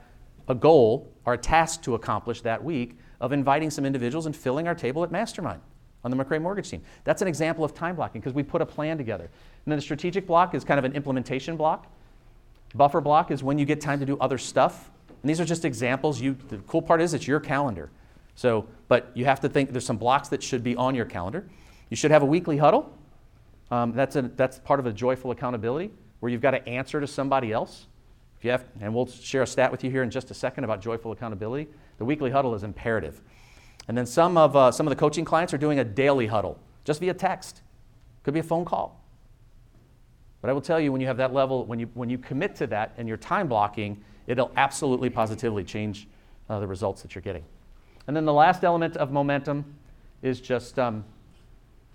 a 0.48 0.56
goal 0.56 1.11
a 1.26 1.38
task 1.38 1.84
to 1.84 1.96
accomplish 1.96 2.42
that 2.42 2.64
week 2.64 2.98
of 3.20 3.32
inviting 3.32 3.70
some 3.70 3.86
individuals 3.86 4.26
and 4.26 4.36
filling 4.36 4.68
our 4.68 4.76
table 4.76 5.04
at 5.04 5.12
Mastermind 5.12 5.62
on 6.04 6.12
the 6.12 6.18
McRae 6.18 6.42
Mortgage 6.42 6.70
team. 6.70 6.82
That's 7.04 7.22
an 7.22 7.28
example 7.28 7.64
of 7.64 7.74
time 7.74 7.96
blocking 7.96 8.22
because 8.22 8.34
we 8.34 8.44
put 8.44 8.62
a 8.62 8.66
plan 8.66 8.98
together. 8.98 9.26
And 9.26 9.72
then 9.72 9.78
the 9.78 9.84
strategic 9.84 10.26
block 10.26 10.56
is 10.56 10.64
kind 10.64 10.80
of 10.80 10.86
an 10.86 10.94
implementation 10.94 11.56
block. 11.56 11.88
Buffer 12.74 13.02
block 13.02 13.32
is 13.32 13.44
when 13.44 13.60
you 13.60 13.66
get 13.66 13.82
time 13.82 14.00
to 14.00 14.06
do 14.06 14.18
other 14.20 14.38
stuff. 14.38 14.90
And 15.08 15.30
these 15.30 15.40
are 15.40 15.46
just 15.46 15.66
examples. 15.66 16.20
You, 16.20 16.36
the 16.50 16.58
cool 16.60 16.82
part 16.82 17.02
is 17.02 17.14
it's 17.14 17.28
your 17.28 17.40
calendar. 17.40 17.92
So, 18.34 18.68
but 18.88 19.12
you 19.14 19.26
have 19.26 19.40
to 19.42 19.50
think 19.50 19.72
there's 19.72 19.86
some 19.86 19.98
blocks 19.98 20.30
that 20.30 20.42
should 20.42 20.64
be 20.64 20.76
on 20.76 20.96
your 20.96 21.06
calendar. 21.06 21.48
You 21.90 21.98
should 21.98 22.12
have 22.12 22.24
a 22.24 22.26
weekly 22.26 22.58
huddle. 22.58 22.98
Um, 23.70 23.94
that's, 23.94 24.16
a, 24.16 24.24
that's 24.24 24.60
part 24.60 24.80
of 24.80 24.86
a 24.86 24.94
joyful 24.94 25.32
accountability 25.32 25.92
where 26.20 26.32
you've 26.32 26.42
got 26.42 26.52
to 26.52 26.68
answer 26.68 27.00
to 27.00 27.08
somebody 27.08 27.52
else. 27.52 27.88
If 28.42 28.46
you 28.46 28.50
have, 28.50 28.66
and 28.80 28.92
we'll 28.92 29.06
share 29.06 29.44
a 29.44 29.48
stat 29.48 29.72
with 29.72 29.84
you 29.84 29.92
here 29.92 30.02
in 30.02 30.10
just 30.10 30.32
a 30.32 30.34
second 30.34 30.64
about 30.64 30.82
joyful 30.82 31.12
accountability. 31.12 31.68
The 32.00 32.06
weekly 32.06 32.32
huddle 32.32 32.56
is 32.56 32.64
imperative. 32.64 33.22
And 33.88 33.96
then 33.96 34.08
some 34.08 34.36
of, 34.36 34.56
uh, 34.56 34.72
some 34.72 34.88
of 34.88 34.90
the 34.90 34.96
coaching 34.96 35.24
clients 35.24 35.54
are 35.54 35.60
doing 35.60 35.78
a 35.78 35.84
daily 35.84 36.26
huddle, 36.26 36.58
just 36.84 37.02
via 37.02 37.14
text. 37.14 37.62
Could 38.24 38.34
be 38.34 38.40
a 38.40 38.44
phone 38.44 38.66
call. 38.66 39.00
But 40.42 40.50
I 40.50 40.54
will 40.54 40.62
tell 40.62 40.80
you, 40.80 40.92
when 40.92 41.02
you 41.02 41.06
have 41.06 41.18
that 41.18 41.36
level, 41.36 41.66
when 41.66 41.78
you, 41.78 41.88
when 41.94 42.10
you 42.10 42.18
commit 42.18 42.56
to 42.56 42.66
that 42.66 42.96
and 42.98 43.08
you're 43.08 43.16
time 43.16 43.48
blocking, 43.48 44.04
it'll 44.26 44.52
absolutely 44.58 45.12
positively 45.12 45.64
change 45.64 46.08
uh, 46.50 46.60
the 46.60 46.66
results 46.66 47.04
that 47.04 47.14
you're 47.14 47.22
getting. 47.22 47.44
And 48.08 48.16
then 48.16 48.26
the 48.26 48.34
last 48.34 48.64
element 48.64 48.98
of 48.98 49.12
momentum 49.12 49.66
is 50.24 50.42
just 50.42 50.80
um, 50.80 51.06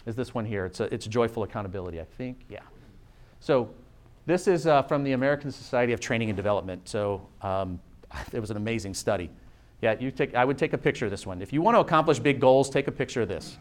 is 0.06 0.14
this 0.14 0.32
one 0.32 0.44
here. 0.44 0.64
It's 0.64 0.78
a, 0.78 0.84
it's 0.94 1.08
joyful 1.08 1.42
accountability, 1.42 2.00
I 2.00 2.04
think. 2.04 2.44
Yeah. 2.48 2.60
So 3.40 3.70
this 4.26 4.48
is 4.48 4.66
uh, 4.66 4.82
from 4.82 5.04
the 5.04 5.12
American 5.12 5.50
Society 5.50 5.92
of 5.92 6.00
Training 6.00 6.28
and 6.28 6.36
Development. 6.36 6.86
So 6.88 7.26
um, 7.42 7.80
it 8.32 8.40
was 8.40 8.50
an 8.50 8.56
amazing 8.56 8.94
study. 8.94 9.30
Yeah, 9.80 9.94
you 9.98 10.10
take, 10.10 10.34
I 10.34 10.44
would 10.44 10.58
take 10.58 10.72
a 10.72 10.78
picture 10.78 11.04
of 11.04 11.10
this 11.10 11.26
one. 11.26 11.40
If 11.40 11.52
you 11.52 11.62
want 11.62 11.76
to 11.76 11.80
accomplish 11.80 12.18
big 12.18 12.40
goals, 12.40 12.68
take 12.68 12.88
a 12.88 12.92
picture 12.92 13.22
of 13.22 13.28
this. 13.28 13.56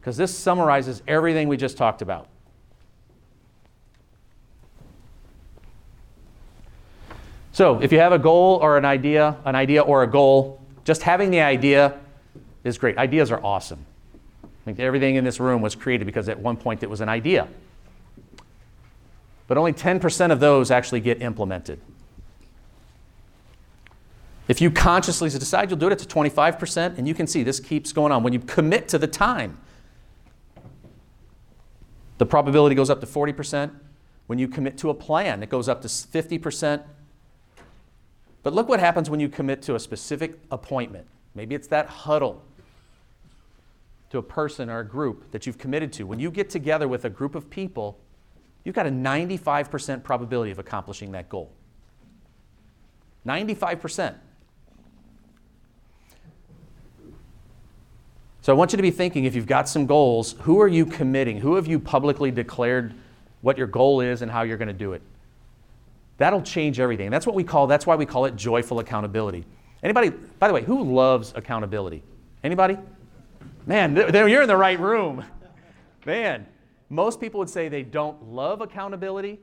Because 0.00 0.16
this 0.16 0.36
summarizes 0.36 1.02
everything 1.08 1.48
we 1.48 1.56
just 1.56 1.76
talked 1.76 2.02
about. 2.02 2.28
So, 7.52 7.80
if 7.80 7.90
you 7.90 7.98
have 7.98 8.12
a 8.12 8.18
goal 8.18 8.58
or 8.62 8.78
an 8.78 8.84
idea, 8.84 9.36
an 9.44 9.56
idea 9.56 9.82
or 9.82 10.02
a 10.02 10.06
goal, 10.06 10.60
just 10.84 11.02
having 11.02 11.30
the 11.30 11.40
idea 11.40 11.98
is 12.62 12.78
great. 12.78 12.96
Ideas 12.98 13.32
are 13.32 13.42
awesome. 13.44 13.84
I 14.44 14.48
think 14.64 14.78
everything 14.80 15.16
in 15.16 15.24
this 15.24 15.40
room 15.40 15.60
was 15.60 15.74
created 15.74 16.04
because 16.04 16.28
at 16.28 16.38
one 16.38 16.56
point 16.56 16.82
it 16.82 16.90
was 16.90 17.00
an 17.00 17.08
idea. 17.08 17.48
But 19.48 19.56
only 19.58 19.72
10% 19.72 20.30
of 20.30 20.38
those 20.38 20.70
actually 20.70 21.00
get 21.00 21.20
implemented. 21.20 21.80
If 24.46 24.60
you 24.60 24.70
consciously 24.70 25.28
decide 25.28 25.70
you'll 25.70 25.78
do 25.78 25.88
it, 25.88 25.92
it's 25.92 26.06
25%, 26.06 26.96
and 26.96 27.08
you 27.08 27.14
can 27.14 27.26
see 27.26 27.42
this 27.42 27.58
keeps 27.58 27.92
going 27.92 28.12
on. 28.12 28.22
When 28.22 28.32
you 28.32 28.38
commit 28.38 28.88
to 28.88 28.98
the 28.98 29.06
time, 29.06 29.58
the 32.18 32.26
probability 32.26 32.74
goes 32.74 32.90
up 32.90 33.00
to 33.00 33.06
40%. 33.06 33.70
When 34.26 34.38
you 34.38 34.48
commit 34.48 34.78
to 34.78 34.90
a 34.90 34.94
plan, 34.94 35.42
it 35.42 35.48
goes 35.48 35.68
up 35.68 35.82
to 35.82 35.88
50%. 35.88 36.82
But 38.42 38.52
look 38.54 38.68
what 38.68 38.80
happens 38.80 39.10
when 39.10 39.20
you 39.20 39.28
commit 39.28 39.62
to 39.62 39.74
a 39.74 39.80
specific 39.80 40.38
appointment. 40.50 41.06
Maybe 41.34 41.54
it's 41.54 41.68
that 41.68 41.86
huddle 41.86 42.42
to 44.10 44.18
a 44.18 44.22
person 44.22 44.70
or 44.70 44.80
a 44.80 44.86
group 44.86 45.30
that 45.32 45.46
you've 45.46 45.58
committed 45.58 45.92
to. 45.94 46.04
When 46.04 46.18
you 46.18 46.30
get 46.30 46.48
together 46.48 46.88
with 46.88 47.04
a 47.04 47.10
group 47.10 47.34
of 47.34 47.50
people, 47.50 47.98
you've 48.68 48.74
got 48.74 48.86
a 48.86 48.90
95% 48.90 50.02
probability 50.02 50.50
of 50.50 50.58
accomplishing 50.58 51.12
that 51.12 51.30
goal. 51.30 51.50
95%. 53.26 54.14
So 58.42 58.52
I 58.52 58.54
want 58.54 58.72
you 58.72 58.76
to 58.76 58.82
be 58.82 58.90
thinking 58.90 59.24
if 59.24 59.34
you've 59.34 59.46
got 59.46 59.70
some 59.70 59.86
goals, 59.86 60.34
who 60.40 60.60
are 60.60 60.68
you 60.68 60.84
committing? 60.84 61.38
Who 61.38 61.54
have 61.54 61.66
you 61.66 61.80
publicly 61.80 62.30
declared 62.30 62.92
what 63.40 63.56
your 63.56 63.66
goal 63.66 64.02
is 64.02 64.20
and 64.20 64.30
how 64.30 64.42
you're 64.42 64.58
going 64.58 64.68
to 64.68 64.74
do 64.74 64.92
it? 64.92 65.00
That'll 66.18 66.42
change 66.42 66.78
everything. 66.78 67.08
That's 67.08 67.24
what 67.24 67.34
we 67.34 67.44
call 67.44 67.68
that's 67.68 67.86
why 67.86 67.96
we 67.96 68.04
call 68.04 68.26
it 68.26 68.36
joyful 68.36 68.80
accountability. 68.80 69.46
Anybody 69.82 70.10
by 70.10 70.46
the 70.46 70.52
way, 70.52 70.62
who 70.62 70.94
loves 70.94 71.32
accountability? 71.34 72.02
Anybody? 72.44 72.76
Man, 73.64 73.96
you're 73.96 74.42
in 74.42 74.48
the 74.48 74.56
right 74.56 74.78
room. 74.78 75.24
Man, 76.04 76.46
most 76.88 77.20
people 77.20 77.38
would 77.38 77.50
say 77.50 77.68
they 77.68 77.82
don't 77.82 78.22
love 78.22 78.60
accountability, 78.60 79.40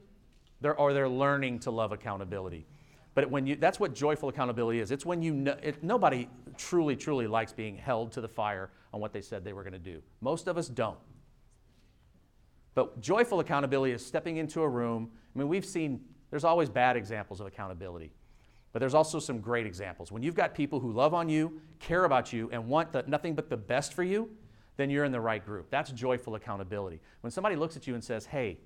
they're, 0.62 0.76
or 0.76 0.94
they're 0.94 1.10
learning 1.10 1.60
to 1.60 1.72
love 1.72 1.92
accountability. 1.92 2.66
But 3.14 3.32
when 3.32 3.48
you, 3.48 3.56
that's 3.56 3.80
what 3.80 3.96
joyful 3.96 4.30
accountability 4.30 4.80
is. 4.80 4.92
It's 4.92 5.06
when 5.06 5.22
you 5.22 5.34
know, 5.34 5.58
it, 5.64 5.82
nobody 5.84 6.28
truly, 6.58 6.96
truly 6.96 7.28
likes 7.28 7.54
being 7.54 7.78
held 7.78 8.12
to 8.14 8.22
the 8.22 8.28
fire 8.28 8.72
on 8.94 9.00
what 9.00 9.14
they 9.14 9.22
said 9.22 9.44
they 9.44 9.54
were 9.54 9.64
going 9.64 9.74
to 9.74 9.80
do. 9.80 10.02
Most 10.22 10.48
of 10.48 10.58
us 10.58 10.68
don't. 10.68 10.98
But 12.74 13.00
joyful 13.00 13.40
accountability 13.40 13.94
is 13.94 14.06
stepping 14.06 14.36
into 14.36 14.62
a 14.62 14.68
room. 14.68 15.10
I 15.34 15.40
mean, 15.40 15.48
we've 15.48 15.66
seen, 15.66 16.02
there's 16.30 16.44
always 16.44 16.70
bad 16.70 16.98
examples 16.98 17.40
of 17.40 17.48
accountability, 17.48 18.12
but 18.74 18.80
there's 18.80 18.94
also 18.94 19.20
some 19.20 19.40
great 19.40 19.66
examples. 19.66 20.12
When 20.12 20.22
you've 20.22 20.36
got 20.36 20.54
people 20.54 20.82
who 20.82 20.92
love 20.92 21.14
on 21.14 21.30
you, 21.30 21.62
care 21.80 22.04
about 22.04 22.34
you, 22.34 22.50
and 22.52 22.68
want 22.68 22.92
the, 22.92 23.06
nothing 23.08 23.34
but 23.34 23.50
the 23.50 23.56
best 23.56 23.94
for 23.94 24.04
you, 24.04 24.30
then 24.78 24.90
you're 24.90 25.06
in 25.06 25.12
the 25.12 25.22
right 25.22 25.44
group. 25.44 25.70
That's 25.70 25.92
joyful 25.92 26.36
accountability. 26.36 27.00
When 27.22 27.32
somebody 27.32 27.56
looks 27.56 27.78
at 27.78 27.88
you 27.88 27.94
and 27.94 28.04
says, 28.04 28.26
hey, 28.26 28.60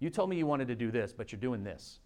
you 0.00 0.10
told 0.10 0.30
me 0.30 0.36
you 0.36 0.46
wanted 0.46 0.68
to 0.68 0.74
do 0.74 0.90
this, 0.90 1.12
but 1.12 1.32
you're 1.32 1.40
doing 1.40 1.64
this. 1.64 1.98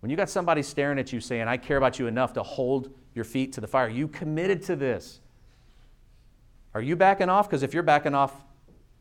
When 0.00 0.10
you 0.10 0.16
got 0.16 0.28
somebody 0.28 0.62
staring 0.62 0.98
at 0.98 1.12
you 1.12 1.20
saying, 1.20 1.48
I 1.48 1.56
care 1.56 1.78
about 1.78 1.98
you 1.98 2.06
enough 2.06 2.34
to 2.34 2.42
hold 2.42 2.94
your 3.14 3.24
feet 3.24 3.52
to 3.54 3.60
the 3.60 3.66
fire, 3.66 3.88
you 3.88 4.06
committed 4.06 4.62
to 4.64 4.76
this. 4.76 5.20
Are 6.74 6.82
you 6.82 6.94
backing 6.94 7.28
off? 7.28 7.48
Because 7.48 7.62
if 7.62 7.72
you're 7.72 7.82
backing 7.82 8.14
off, 8.14 8.34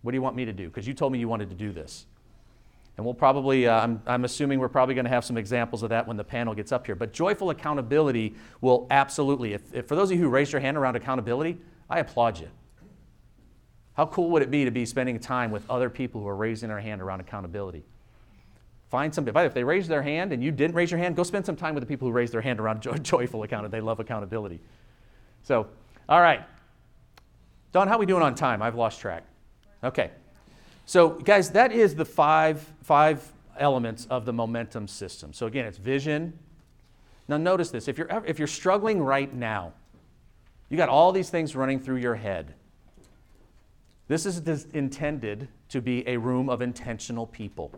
what 0.01 0.11
do 0.11 0.15
you 0.15 0.21
want 0.21 0.35
me 0.35 0.45
to 0.45 0.53
do? 0.53 0.67
Because 0.67 0.87
you 0.87 0.93
told 0.93 1.11
me 1.11 1.19
you 1.19 1.27
wanted 1.27 1.49
to 1.49 1.55
do 1.55 1.71
this. 1.71 2.05
And 2.95 3.05
we'll 3.05 3.15
probably, 3.15 3.67
uh, 3.67 3.81
I'm, 3.81 4.01
I'm 4.05 4.23
assuming 4.23 4.59
we're 4.59 4.69
probably 4.69 4.93
going 4.93 5.05
to 5.05 5.11
have 5.11 5.25
some 5.25 5.37
examples 5.37 5.81
of 5.81 5.89
that 5.89 6.07
when 6.07 6.15
the 6.15 6.23
panel 6.23 6.53
gets 6.53 6.71
up 6.71 6.85
here. 6.85 6.95
But 6.95 7.11
joyful 7.11 7.49
accountability 7.49 8.35
will 8.61 8.85
absolutely, 8.91 9.53
if, 9.53 9.73
if 9.73 9.87
for 9.87 9.95
those 9.95 10.11
of 10.11 10.17
you 10.17 10.23
who 10.23 10.29
raised 10.29 10.51
your 10.51 10.61
hand 10.61 10.77
around 10.77 10.95
accountability, 10.95 11.57
I 11.89 11.99
applaud 11.99 12.39
you. 12.39 12.49
How 13.95 14.05
cool 14.07 14.29
would 14.31 14.41
it 14.41 14.51
be 14.51 14.65
to 14.65 14.71
be 14.71 14.85
spending 14.85 15.19
time 15.19 15.51
with 15.51 15.67
other 15.69 15.89
people 15.89 16.21
who 16.21 16.27
are 16.27 16.35
raising 16.35 16.69
their 16.69 16.79
hand 16.79 17.01
around 17.01 17.19
accountability? 17.19 17.83
Find 18.89 19.13
somebody. 19.13 19.47
If 19.47 19.55
they 19.55 19.63
raise 19.63 19.87
their 19.87 20.03
hand 20.03 20.31
and 20.31 20.43
you 20.43 20.51
didn't 20.51 20.75
raise 20.75 20.91
your 20.91 20.99
hand, 20.99 21.15
go 21.15 21.23
spend 21.23 21.45
some 21.47 21.55
time 21.55 21.73
with 21.73 21.81
the 21.81 21.87
people 21.87 22.07
who 22.07 22.11
raised 22.11 22.31
their 22.31 22.41
hand 22.41 22.59
around 22.59 22.81
joy, 22.81 22.93
joyful 22.97 23.41
accountability. 23.41 23.81
They 23.81 23.85
love 23.85 23.99
accountability. 23.99 24.59
So, 25.41 25.67
all 26.07 26.21
right. 26.21 26.43
Don, 27.71 27.87
how 27.87 27.95
are 27.95 27.99
we 27.99 28.05
doing 28.05 28.21
on 28.21 28.35
time? 28.35 28.61
I've 28.61 28.75
lost 28.75 28.99
track. 28.99 29.23
Okay. 29.83 30.11
So, 30.85 31.09
guys, 31.09 31.51
that 31.51 31.71
is 31.71 31.95
the 31.95 32.05
five, 32.05 32.73
five 32.81 33.31
elements 33.57 34.05
of 34.09 34.25
the 34.25 34.33
momentum 34.33 34.87
system. 34.87 35.33
So, 35.33 35.47
again, 35.47 35.65
it's 35.65 35.77
vision. 35.77 36.37
Now, 37.27 37.37
notice 37.37 37.71
this. 37.71 37.87
If 37.87 37.97
you're, 37.97 38.23
if 38.25 38.37
you're 38.37 38.47
struggling 38.47 39.01
right 39.01 39.33
now, 39.33 39.73
you 40.69 40.77
got 40.77 40.89
all 40.89 41.11
these 41.11 41.29
things 41.29 41.55
running 41.55 41.79
through 41.79 41.97
your 41.97 42.15
head. 42.15 42.53
This 44.07 44.25
is 44.25 44.65
intended 44.73 45.47
to 45.69 45.81
be 45.81 46.07
a 46.07 46.17
room 46.17 46.49
of 46.49 46.61
intentional 46.61 47.25
people. 47.25 47.71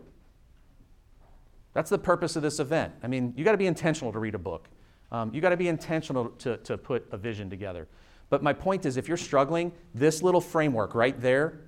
That's 1.72 1.90
the 1.90 1.98
purpose 1.98 2.36
of 2.36 2.42
this 2.42 2.58
event. 2.58 2.94
I 3.02 3.06
mean, 3.06 3.34
you 3.36 3.44
got 3.44 3.52
to 3.52 3.58
be 3.58 3.66
intentional 3.66 4.12
to 4.12 4.18
read 4.18 4.34
a 4.34 4.38
book. 4.38 4.68
Um, 5.12 5.32
you 5.32 5.40
got 5.40 5.50
to 5.50 5.56
be 5.56 5.68
intentional 5.68 6.30
to, 6.30 6.56
to 6.58 6.76
put 6.76 7.06
a 7.12 7.16
vision 7.16 7.48
together. 7.48 7.86
But 8.28 8.42
my 8.42 8.52
point 8.52 8.86
is, 8.86 8.96
if 8.96 9.06
you're 9.06 9.16
struggling, 9.16 9.72
this 9.94 10.22
little 10.22 10.40
framework 10.40 10.94
right 10.94 11.20
there 11.20 11.60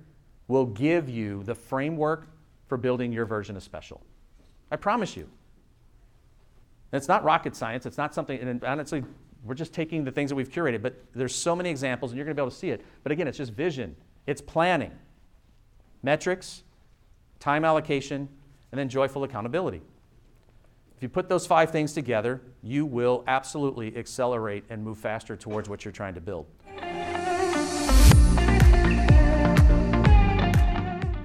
will 0.49 0.65
give 0.65 1.07
you 1.07 1.43
the 1.43 1.55
framework 1.55 2.27
for 2.67 2.77
building 2.77 3.13
your 3.13 3.25
version 3.25 3.55
of 3.55 3.63
special. 3.63 4.01
I 4.69 4.75
promise 4.75 5.15
you. 5.15 5.23
And 6.91 6.97
it's 6.97 7.07
not 7.07 7.23
rocket 7.23 7.55
science. 7.55 7.85
It's 7.85 7.97
not 7.97 8.13
something, 8.13 8.37
and 8.39 8.61
honestly, 8.65 9.03
we're 9.45 9.55
just 9.55 9.73
taking 9.73 10.03
the 10.03 10.11
things 10.11 10.31
that 10.31 10.35
we've 10.35 10.51
curated, 10.51 10.81
but 10.81 11.01
there's 11.13 11.35
so 11.35 11.55
many 11.55 11.69
examples, 11.69 12.11
and 12.11 12.17
you're 12.17 12.25
going 12.25 12.35
to 12.35 12.41
be 12.41 12.43
able 12.43 12.51
to 12.51 12.57
see 12.57 12.71
it. 12.71 12.83
But 13.03 13.11
again, 13.11 13.27
it's 13.27 13.37
just 13.37 13.53
vision, 13.53 13.95
it's 14.27 14.41
planning, 14.41 14.91
metrics, 16.03 16.63
time 17.39 17.63
allocation, 17.63 18.27
and 18.71 18.79
then 18.79 18.89
joyful 18.89 19.23
accountability. 19.23 19.81
If 20.97 21.03
you 21.03 21.09
put 21.09 21.29
those 21.29 21.47
five 21.47 21.71
things 21.71 21.93
together, 21.93 22.41
you 22.61 22.85
will 22.85 23.23
absolutely 23.27 23.95
accelerate 23.95 24.65
and 24.69 24.83
move 24.83 24.97
faster 24.97 25.37
towards 25.37 25.69
what 25.69 25.85
you're 25.85 25.91
trying 25.93 26.15
to 26.15 26.21
build. 26.21 26.47